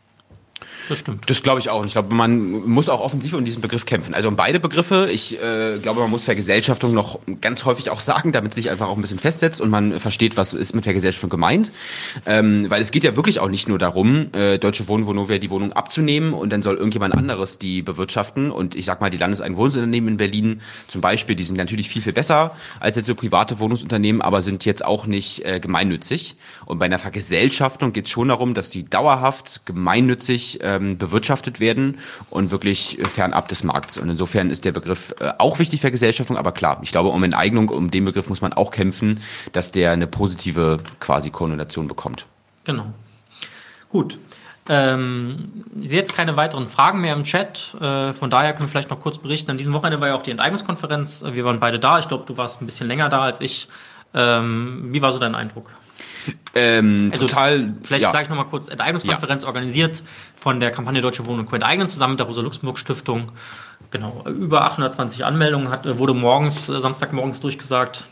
[0.91, 1.29] Das stimmt.
[1.29, 1.79] Das glaube ich auch.
[1.79, 4.13] Und ich glaube, man muss auch offensiv um diesen Begriff kämpfen.
[4.13, 5.07] Also um beide Begriffe.
[5.09, 8.97] Ich äh, glaube, man muss Vergesellschaftung noch ganz häufig auch sagen, damit sich einfach auch
[8.97, 11.71] ein bisschen festsetzt und man versteht, was ist mit Vergesellschaftung gemeint.
[12.25, 15.49] Ähm, weil es geht ja wirklich auch nicht nur darum, äh, Deutsche Wohnen Vonovia die
[15.49, 18.51] Wohnung abzunehmen und dann soll irgendjemand anderes die bewirtschaften.
[18.51, 22.11] Und ich sag mal, die Landeseigenwohnungsunternehmen in Berlin zum Beispiel, die sind natürlich viel, viel
[22.11, 26.35] besser als jetzt so private Wohnungsunternehmen, aber sind jetzt auch nicht äh, gemeinnützig.
[26.65, 31.59] Und bei einer Vergesellschaftung geht es schon darum, dass die dauerhaft gemeinnützig äh, ähm, bewirtschaftet
[31.59, 33.97] werden und wirklich fernab des Markts.
[33.97, 37.23] Und insofern ist der Begriff äh, auch wichtig für Gesellschaftung, aber klar, ich glaube, um
[37.23, 39.21] Enteignung, um den Begriff muss man auch kämpfen,
[39.53, 42.25] dass der eine positive quasi Konnotation bekommt.
[42.65, 42.88] Genau.
[43.89, 44.19] Gut.
[44.69, 47.75] Ähm, ich sehe jetzt keine weiteren Fragen mehr im Chat.
[47.79, 49.51] Äh, von daher können wir vielleicht noch kurz berichten.
[49.51, 51.23] An diesem Wochenende war ja auch die Enteignungskonferenz.
[51.27, 51.99] Wir waren beide da.
[51.99, 53.67] Ich glaube, du warst ein bisschen länger da als ich.
[54.13, 55.71] Ähm, wie war so dein Eindruck?
[56.53, 57.74] Ähm, also, total.
[57.84, 58.11] Vielleicht ja.
[58.11, 59.47] sage ich nochmal kurz: Enteignungskonferenz ja.
[59.47, 60.03] organisiert
[60.36, 61.55] von der Kampagne Deutsche Wohnung Co.
[61.55, 63.32] enteignen zusammen mit der Rosa-Luxemburg-Stiftung.
[63.91, 68.07] Genau, über 820 Anmeldungen hat, wurde morgens, äh, Samstagmorgens durchgesagt.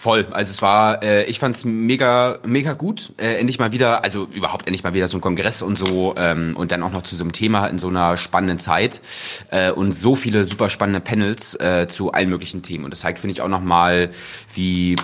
[0.00, 0.28] Voll.
[0.30, 3.12] Also es war, äh, ich fand's mega, mega gut.
[3.18, 6.56] Äh, endlich mal wieder, also überhaupt endlich mal wieder so ein Kongress und so ähm,
[6.56, 9.02] und dann auch noch zu so einem Thema in so einer spannenden Zeit
[9.50, 12.86] äh, und so viele super spannende Panels äh, zu allen möglichen Themen.
[12.86, 14.10] Und das zeigt, finde ich, auch nochmal,
[14.54, 14.96] wie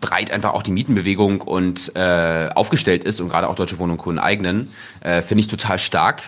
[0.00, 4.18] breit einfach auch die Mietenbewegung und äh, aufgestellt ist und gerade auch Deutsche Wohnung Kunden
[4.18, 4.72] eigenen,
[5.02, 6.20] äh, finde ich total stark.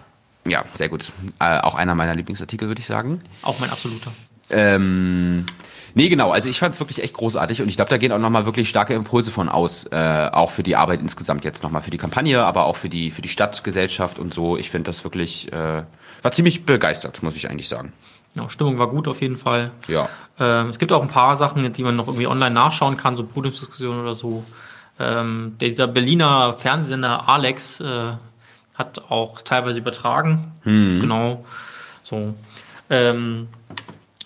[0.46, 1.10] Ja, sehr gut.
[1.40, 3.22] Äh, auch einer meiner Lieblingsartikel, würde ich sagen.
[3.42, 4.12] Auch mein absoluter.
[4.50, 5.46] Ähm,
[5.94, 6.30] nee, genau.
[6.30, 8.68] Also ich fand es wirklich echt großartig und ich glaube, da gehen auch nochmal wirklich
[8.68, 12.44] starke Impulse von aus, äh, auch für die Arbeit insgesamt jetzt nochmal für die Kampagne,
[12.44, 14.56] aber auch für die für die Stadtgesellschaft und so.
[14.56, 15.82] Ich finde das wirklich äh,
[16.22, 17.92] war ziemlich begeistert, muss ich eigentlich sagen.
[18.34, 19.70] Ja, Stimmung war gut auf jeden Fall.
[19.86, 20.08] Ja.
[20.40, 23.24] Ähm, es gibt auch ein paar Sachen, die man noch irgendwie online nachschauen kann, so
[23.24, 24.44] Podiumsdiskussionen oder so.
[24.98, 28.12] Ähm, dieser Berliner Fernsehsender Alex äh,
[28.74, 30.52] hat auch teilweise übertragen.
[30.64, 31.00] Mhm.
[31.00, 31.44] Genau.
[32.02, 32.34] So.
[32.90, 33.48] Ähm,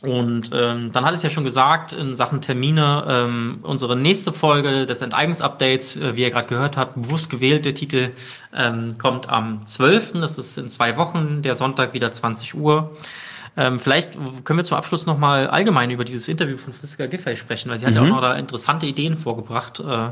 [0.00, 4.86] und ähm, dann hat es ja schon gesagt, in Sachen Termine, ähm, unsere nächste Folge
[4.86, 8.10] des Enteignungsupdates, äh, wie ihr gerade gehört habt, bewusst gewählt, der Titel
[8.54, 12.96] ähm, kommt am 12., das ist in zwei Wochen, der Sonntag wieder 20 Uhr.
[13.56, 14.12] Ähm, vielleicht
[14.44, 17.86] können wir zum Abschluss nochmal allgemein über dieses Interview von Franziska Giffey sprechen, weil sie
[17.86, 17.88] mhm.
[17.88, 18.12] hat ja auch mhm.
[18.12, 20.10] noch da interessante Ideen vorgebracht, äh,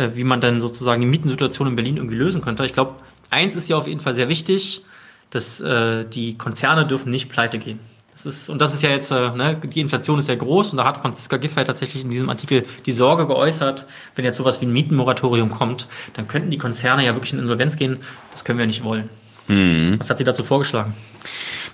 [0.00, 2.64] äh, wie man dann sozusagen die Mietensituation in Berlin irgendwie lösen könnte.
[2.64, 2.94] Ich glaube,
[3.28, 4.84] eins ist ja auf jeden Fall sehr wichtig,
[5.30, 7.80] dass äh, die Konzerne dürfen nicht pleite gehen.
[8.14, 10.78] Das ist, und das ist ja jetzt, äh, ne, die Inflation ist ja groß und
[10.78, 14.66] da hat Franziska Giffey tatsächlich in diesem Artikel die Sorge geäußert, wenn jetzt sowas wie
[14.66, 17.98] ein Mietenmoratorium kommt, dann könnten die Konzerne ja wirklich in Insolvenz gehen.
[18.30, 19.10] Das können wir nicht wollen.
[19.48, 19.96] Mhm.
[19.98, 20.94] Was hat sie dazu vorgeschlagen?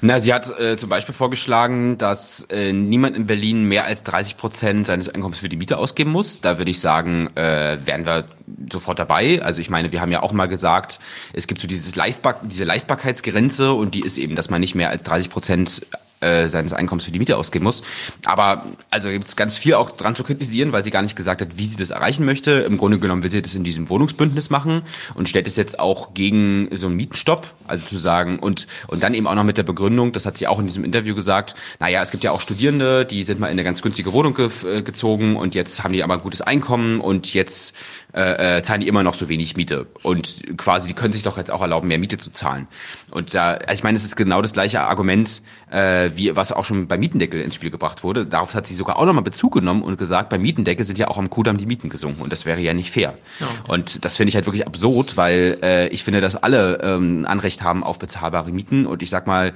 [0.03, 4.38] Na, sie hat äh, zum Beispiel vorgeschlagen, dass äh, niemand in Berlin mehr als 30
[4.38, 6.41] Prozent seines Einkommens für die Miete ausgeben muss.
[6.41, 8.24] Da würde ich sagen, äh, wären wir
[8.72, 9.43] sofort dabei.
[9.43, 11.01] Also ich meine, wir haben ja auch mal gesagt,
[11.34, 14.88] es gibt so dieses Leistbar diese Leistbarkeitsgrenze und die ist eben, dass man nicht mehr
[14.88, 15.82] als 30 Prozent
[16.20, 17.82] äh, seines Einkommens für die Miete ausgeben muss.
[18.24, 21.40] Aber also gibt es ganz viel auch dran zu kritisieren, weil sie gar nicht gesagt
[21.40, 22.50] hat, wie sie das erreichen möchte.
[22.50, 24.82] Im Grunde genommen will sie das in diesem Wohnungsbündnis machen
[25.14, 29.14] und stellt es jetzt auch gegen so einen Mietenstopp, also zu sagen und und dann
[29.14, 31.54] eben auch noch mit der Begründung, das hat sie auch in diesem Interview gesagt.
[31.78, 34.50] Naja, es gibt ja auch Studierende, die sind mal in eine ganz günstige Wohnung ge
[34.64, 37.74] äh, gezogen und jetzt haben die aber ein gutes Einkommen und jetzt
[38.12, 39.86] äh, äh, zahlen die immer noch so wenig Miete.
[40.02, 42.66] Und quasi, die können sich doch jetzt auch erlauben, mehr Miete zu zahlen.
[43.11, 46.64] Und da, also ich meine, es ist genau das gleiche Argument, äh, wie was auch
[46.64, 48.26] schon beim Mietendeckel ins Spiel gebracht wurde.
[48.26, 51.18] Darauf hat sie sogar auch nochmal Bezug genommen und gesagt, beim Mietendeckel sind ja auch
[51.18, 53.14] am Kudamm die Mieten gesunken und das wäre ja nicht fair.
[53.38, 53.46] Ja.
[53.68, 57.62] Und das finde ich halt wirklich absurd, weil äh, ich finde, dass alle ähm, Anrecht
[57.62, 58.86] haben auf bezahlbare Mieten.
[58.86, 59.52] Und ich sag mal,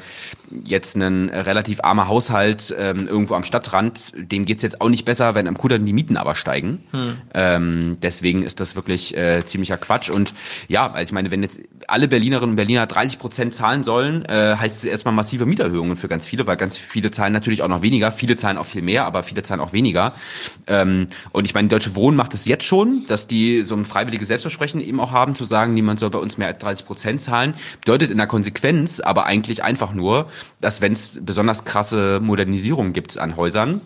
[0.64, 5.34] jetzt ein relativ armer Haushalt ähm, irgendwo am Stadtrand, dem geht's jetzt auch nicht besser,
[5.34, 6.84] wenn am Kudamm die Mieten aber steigen.
[6.92, 7.16] Hm.
[7.32, 10.10] Ähm, deswegen ist das wirklich äh, ziemlicher Quatsch.
[10.10, 10.34] Und
[10.68, 14.56] ja, also ich meine, wenn jetzt alle Berlinerinnen und Berliner 30 Prozent zahlen sollen, äh,
[14.56, 17.82] heißt es erstmal massive Mieterhöhungen für ganz viele, weil ganz viele zahlen natürlich auch noch
[17.82, 18.12] weniger.
[18.12, 20.14] Viele zahlen auch viel mehr, aber viele zahlen auch weniger.
[20.66, 24.28] Ähm, und ich meine, Deutsche Wohnen macht es jetzt schon, dass die so ein freiwilliges
[24.28, 27.54] Selbstversprechen eben auch haben, zu sagen, niemand soll bei uns mehr als 30 Prozent zahlen.
[27.80, 30.28] Bedeutet in der Konsequenz aber eigentlich einfach nur,
[30.60, 33.80] dass wenn es besonders krasse Modernisierungen gibt an Häusern,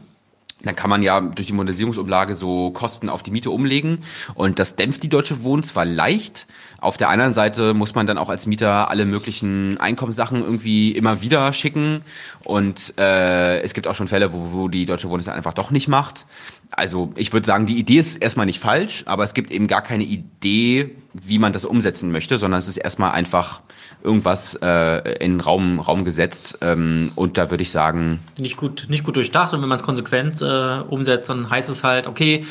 [0.62, 4.00] dann kann man ja durch die Modernisierungsumlage so Kosten auf die Miete umlegen
[4.34, 6.46] und das dämpft die Deutsche Wohnen zwar leicht,
[6.80, 11.22] auf der anderen Seite muss man dann auch als Mieter alle möglichen Einkommenssachen irgendwie immer
[11.22, 12.02] wieder schicken
[12.42, 15.70] und äh, es gibt auch schon Fälle, wo, wo die Deutsche Wohnen es einfach doch
[15.70, 16.26] nicht macht.
[16.70, 19.82] Also ich würde sagen, die Idee ist erstmal nicht falsch, aber es gibt eben gar
[19.82, 23.62] keine Idee, wie man das umsetzen möchte, sondern es ist erstmal einfach
[24.02, 26.58] irgendwas äh, in den Raum, Raum gesetzt.
[26.60, 28.20] Ähm, und da würde ich sagen.
[28.36, 29.52] Nicht gut, nicht gut durchdacht.
[29.52, 32.46] Und wenn man es konsequent äh, umsetzt, dann heißt es halt, okay,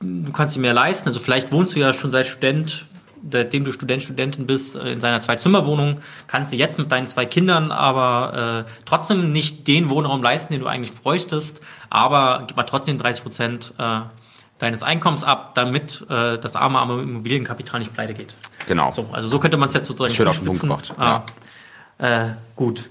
[0.00, 1.08] du kannst dir mehr leisten.
[1.08, 2.86] Also vielleicht wohnst du ja schon seit Student,
[3.30, 7.26] seitdem du Student, Studentin bist, äh, in seiner Zwei-Zimmer-Wohnung, kannst du jetzt mit deinen zwei
[7.26, 12.64] Kindern aber äh, trotzdem nicht den Wohnraum leisten, den du eigentlich bräuchtest, aber gib mal
[12.64, 14.00] trotzdem 30 Prozent äh,
[14.64, 18.34] deines Einkommens ab, damit äh, das arme, arme Immobilienkapital nicht pleite geht.
[18.66, 18.90] Genau.
[18.90, 20.94] So, also so könnte man es jetzt sozusagen Schön auf den Punkt gebracht.
[20.98, 21.22] Ah,
[22.00, 22.26] ja.
[22.26, 22.88] äh, gut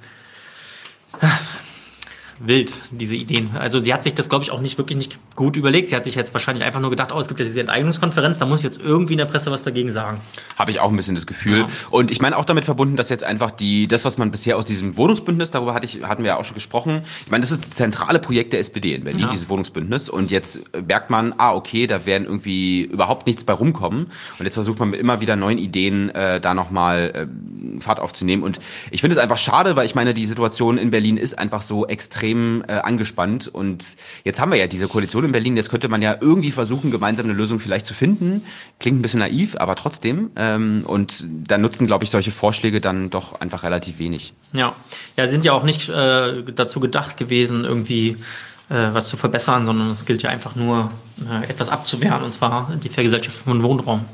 [2.39, 3.51] wild, diese Ideen.
[3.57, 5.89] Also sie hat sich das, glaube ich, auch nicht wirklich nicht gut überlegt.
[5.89, 8.45] Sie hat sich jetzt wahrscheinlich einfach nur gedacht, oh, es gibt ja diese Enteignungskonferenz, da
[8.45, 10.19] muss ich jetzt irgendwie in der Presse was dagegen sagen.
[10.57, 11.59] Habe ich auch ein bisschen das Gefühl.
[11.59, 11.67] Ja.
[11.89, 14.65] Und ich meine auch damit verbunden, dass jetzt einfach die, das, was man bisher aus
[14.65, 17.63] diesem Wohnungsbündnis, darüber hatte ich, hatten wir ja auch schon gesprochen, ich meine, das ist
[17.63, 19.29] das zentrale Projekt der SPD in Berlin, ja.
[19.29, 20.09] dieses Wohnungsbündnis.
[20.09, 24.07] Und jetzt merkt man, ah, okay, da werden irgendwie überhaupt nichts bei rumkommen.
[24.39, 27.29] Und jetzt versucht man mit immer wieder neuen Ideen äh, da nochmal
[27.77, 28.43] äh, Fahrt aufzunehmen.
[28.43, 28.59] Und
[28.91, 31.87] ich finde es einfach schade, weil ich meine, die Situation in Berlin ist einfach so
[31.87, 33.47] extrem extrem äh, angespannt.
[33.47, 35.57] Und jetzt haben wir ja diese Koalition in Berlin.
[35.57, 38.43] Jetzt könnte man ja irgendwie versuchen, gemeinsam eine Lösung vielleicht zu finden.
[38.79, 40.31] Klingt ein bisschen naiv, aber trotzdem.
[40.35, 44.33] Ähm, und da nutzen, glaube ich, solche Vorschläge dann doch einfach relativ wenig.
[44.53, 44.73] Ja,
[45.17, 48.17] ja, sind ja auch nicht äh, dazu gedacht gewesen, irgendwie
[48.69, 50.91] äh, was zu verbessern, sondern es gilt ja einfach nur,
[51.29, 54.05] äh, etwas abzuwehren, und zwar die Vergesellschaftung von Wohnraum.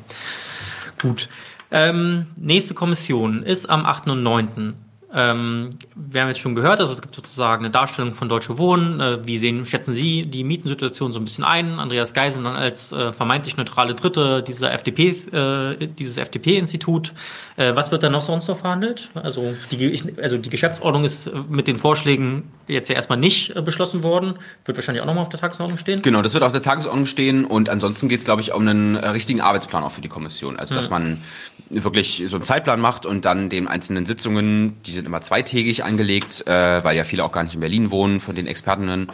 [0.99, 1.29] Gut.
[1.71, 4.07] Ähm, nächste Kommission ist am 8.
[4.07, 4.73] und 9.
[5.11, 8.99] Ähm, wir haben jetzt schon gehört, also es gibt sozusagen eine Darstellung von Deutsche Wohnen.
[8.99, 11.79] Äh, wie sehen, schätzen Sie die Mietensituation so ein bisschen ein?
[11.79, 17.13] Andreas Geisel dann als äh, vermeintlich neutrale Dritte dieser FDP, äh, dieses FDP-Institut.
[17.55, 19.09] Äh, was wird da noch sonst noch verhandelt?
[19.15, 24.03] Also die, also die Geschäftsordnung ist mit den Vorschlägen jetzt ja erstmal nicht äh, beschlossen
[24.03, 24.35] worden.
[24.65, 26.03] Wird wahrscheinlich auch nochmal auf der Tagesordnung stehen.
[26.03, 28.95] Genau, das wird auf der Tagesordnung stehen und ansonsten geht es, glaube ich, um einen
[28.95, 30.57] äh, richtigen Arbeitsplan auch für die Kommission.
[30.57, 30.93] Also dass mhm.
[30.93, 31.21] man
[31.69, 36.45] wirklich so einen Zeitplan macht und dann den einzelnen Sitzungen, diese sind immer zweitägig angelegt,
[36.45, 39.11] äh, weil ja viele auch gar nicht in Berlin wohnen von den Expertinnen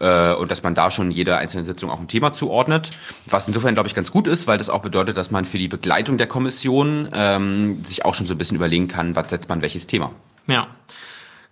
[0.00, 2.92] äh, und dass man da schon jede einzelne Sitzung auch ein Thema zuordnet,
[3.26, 5.68] was insofern glaube ich ganz gut ist, weil das auch bedeutet, dass man für die
[5.68, 9.62] Begleitung der Kommission ähm, sich auch schon so ein bisschen überlegen kann, was setzt man
[9.62, 10.10] welches Thema.
[10.46, 10.68] Ja.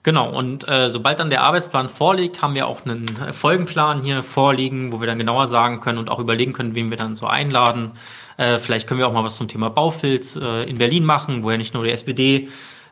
[0.02, 4.92] Genau, und äh, sobald dann der Arbeitsplan vorliegt, haben wir auch einen Folgenplan hier vorliegen,
[4.92, 7.92] wo wir dann genauer sagen können und auch überlegen können, wen wir dann so einladen.
[8.36, 11.50] Äh, vielleicht können wir auch mal was zum Thema Baufilz äh, in Berlin machen, wo
[11.50, 12.48] ja nicht nur die SPD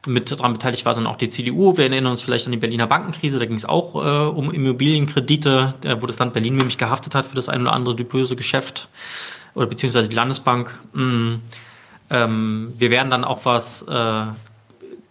[0.07, 1.77] mit daran beteiligt war, sondern auch die CDU.
[1.77, 5.75] Wir erinnern uns vielleicht an die Berliner Bankenkrise, da ging es auch äh, um Immobilienkredite,
[5.85, 8.89] äh, wo das Land Berlin nämlich gehaftet hat für das ein oder andere böse Geschäft
[9.55, 10.77] oder beziehungsweise die Landesbank.
[10.93, 11.35] Mm,
[12.11, 14.27] ähm, wir werden dann auch was äh,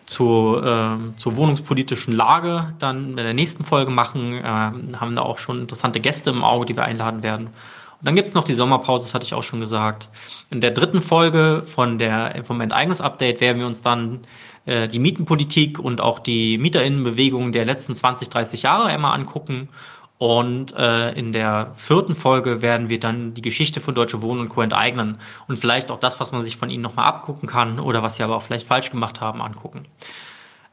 [0.06, 4.34] zur, äh, zur wohnungspolitischen Lage dann in der nächsten Folge machen.
[4.34, 7.48] Äh, haben da auch schon interessante Gäste im Auge, die wir einladen werden.
[7.48, 10.10] Und dann gibt's noch die Sommerpause, das hatte ich auch schon gesagt.
[10.50, 14.22] In der dritten Folge von der, vom Enteignungsupdate werden wir uns dann
[14.66, 19.70] äh, die Mietenpolitik und auch die Mieterinnenbewegung der letzten 20, 30 Jahre einmal angucken.
[20.18, 24.50] Und äh, in der vierten Folge werden wir dann die Geschichte von Deutsche Wohnen und
[24.50, 24.62] Co.
[24.62, 28.18] enteignen und vielleicht auch das, was man sich von ihnen nochmal abgucken kann oder was
[28.18, 29.86] sie aber auch vielleicht falsch gemacht haben, angucken.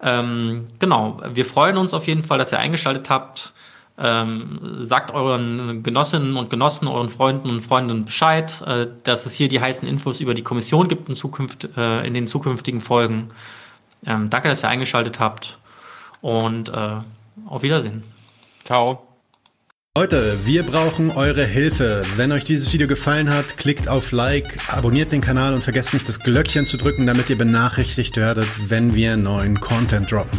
[0.03, 3.55] Ähm, genau, wir freuen uns auf jeden Fall, dass ihr eingeschaltet habt.
[3.97, 9.49] Ähm, sagt euren Genossinnen und Genossen, euren Freunden und Freundinnen Bescheid, äh, dass es hier
[9.49, 13.31] die heißen Infos über die Kommission gibt in, Zukunft, äh, in den zukünftigen Folgen.
[14.07, 15.59] Ähm, danke, dass ihr eingeschaltet habt
[16.21, 17.01] und äh,
[17.47, 18.05] auf Wiedersehen.
[18.65, 19.05] Ciao.
[19.97, 22.05] Leute, wir brauchen eure Hilfe.
[22.17, 26.09] Wenn euch dieses Video gefallen hat, klickt auf Like, abonniert den Kanal und vergesst nicht
[26.09, 30.39] das Glöckchen zu drücken, damit ihr benachrichtigt werdet, wenn wir neuen Content droppen.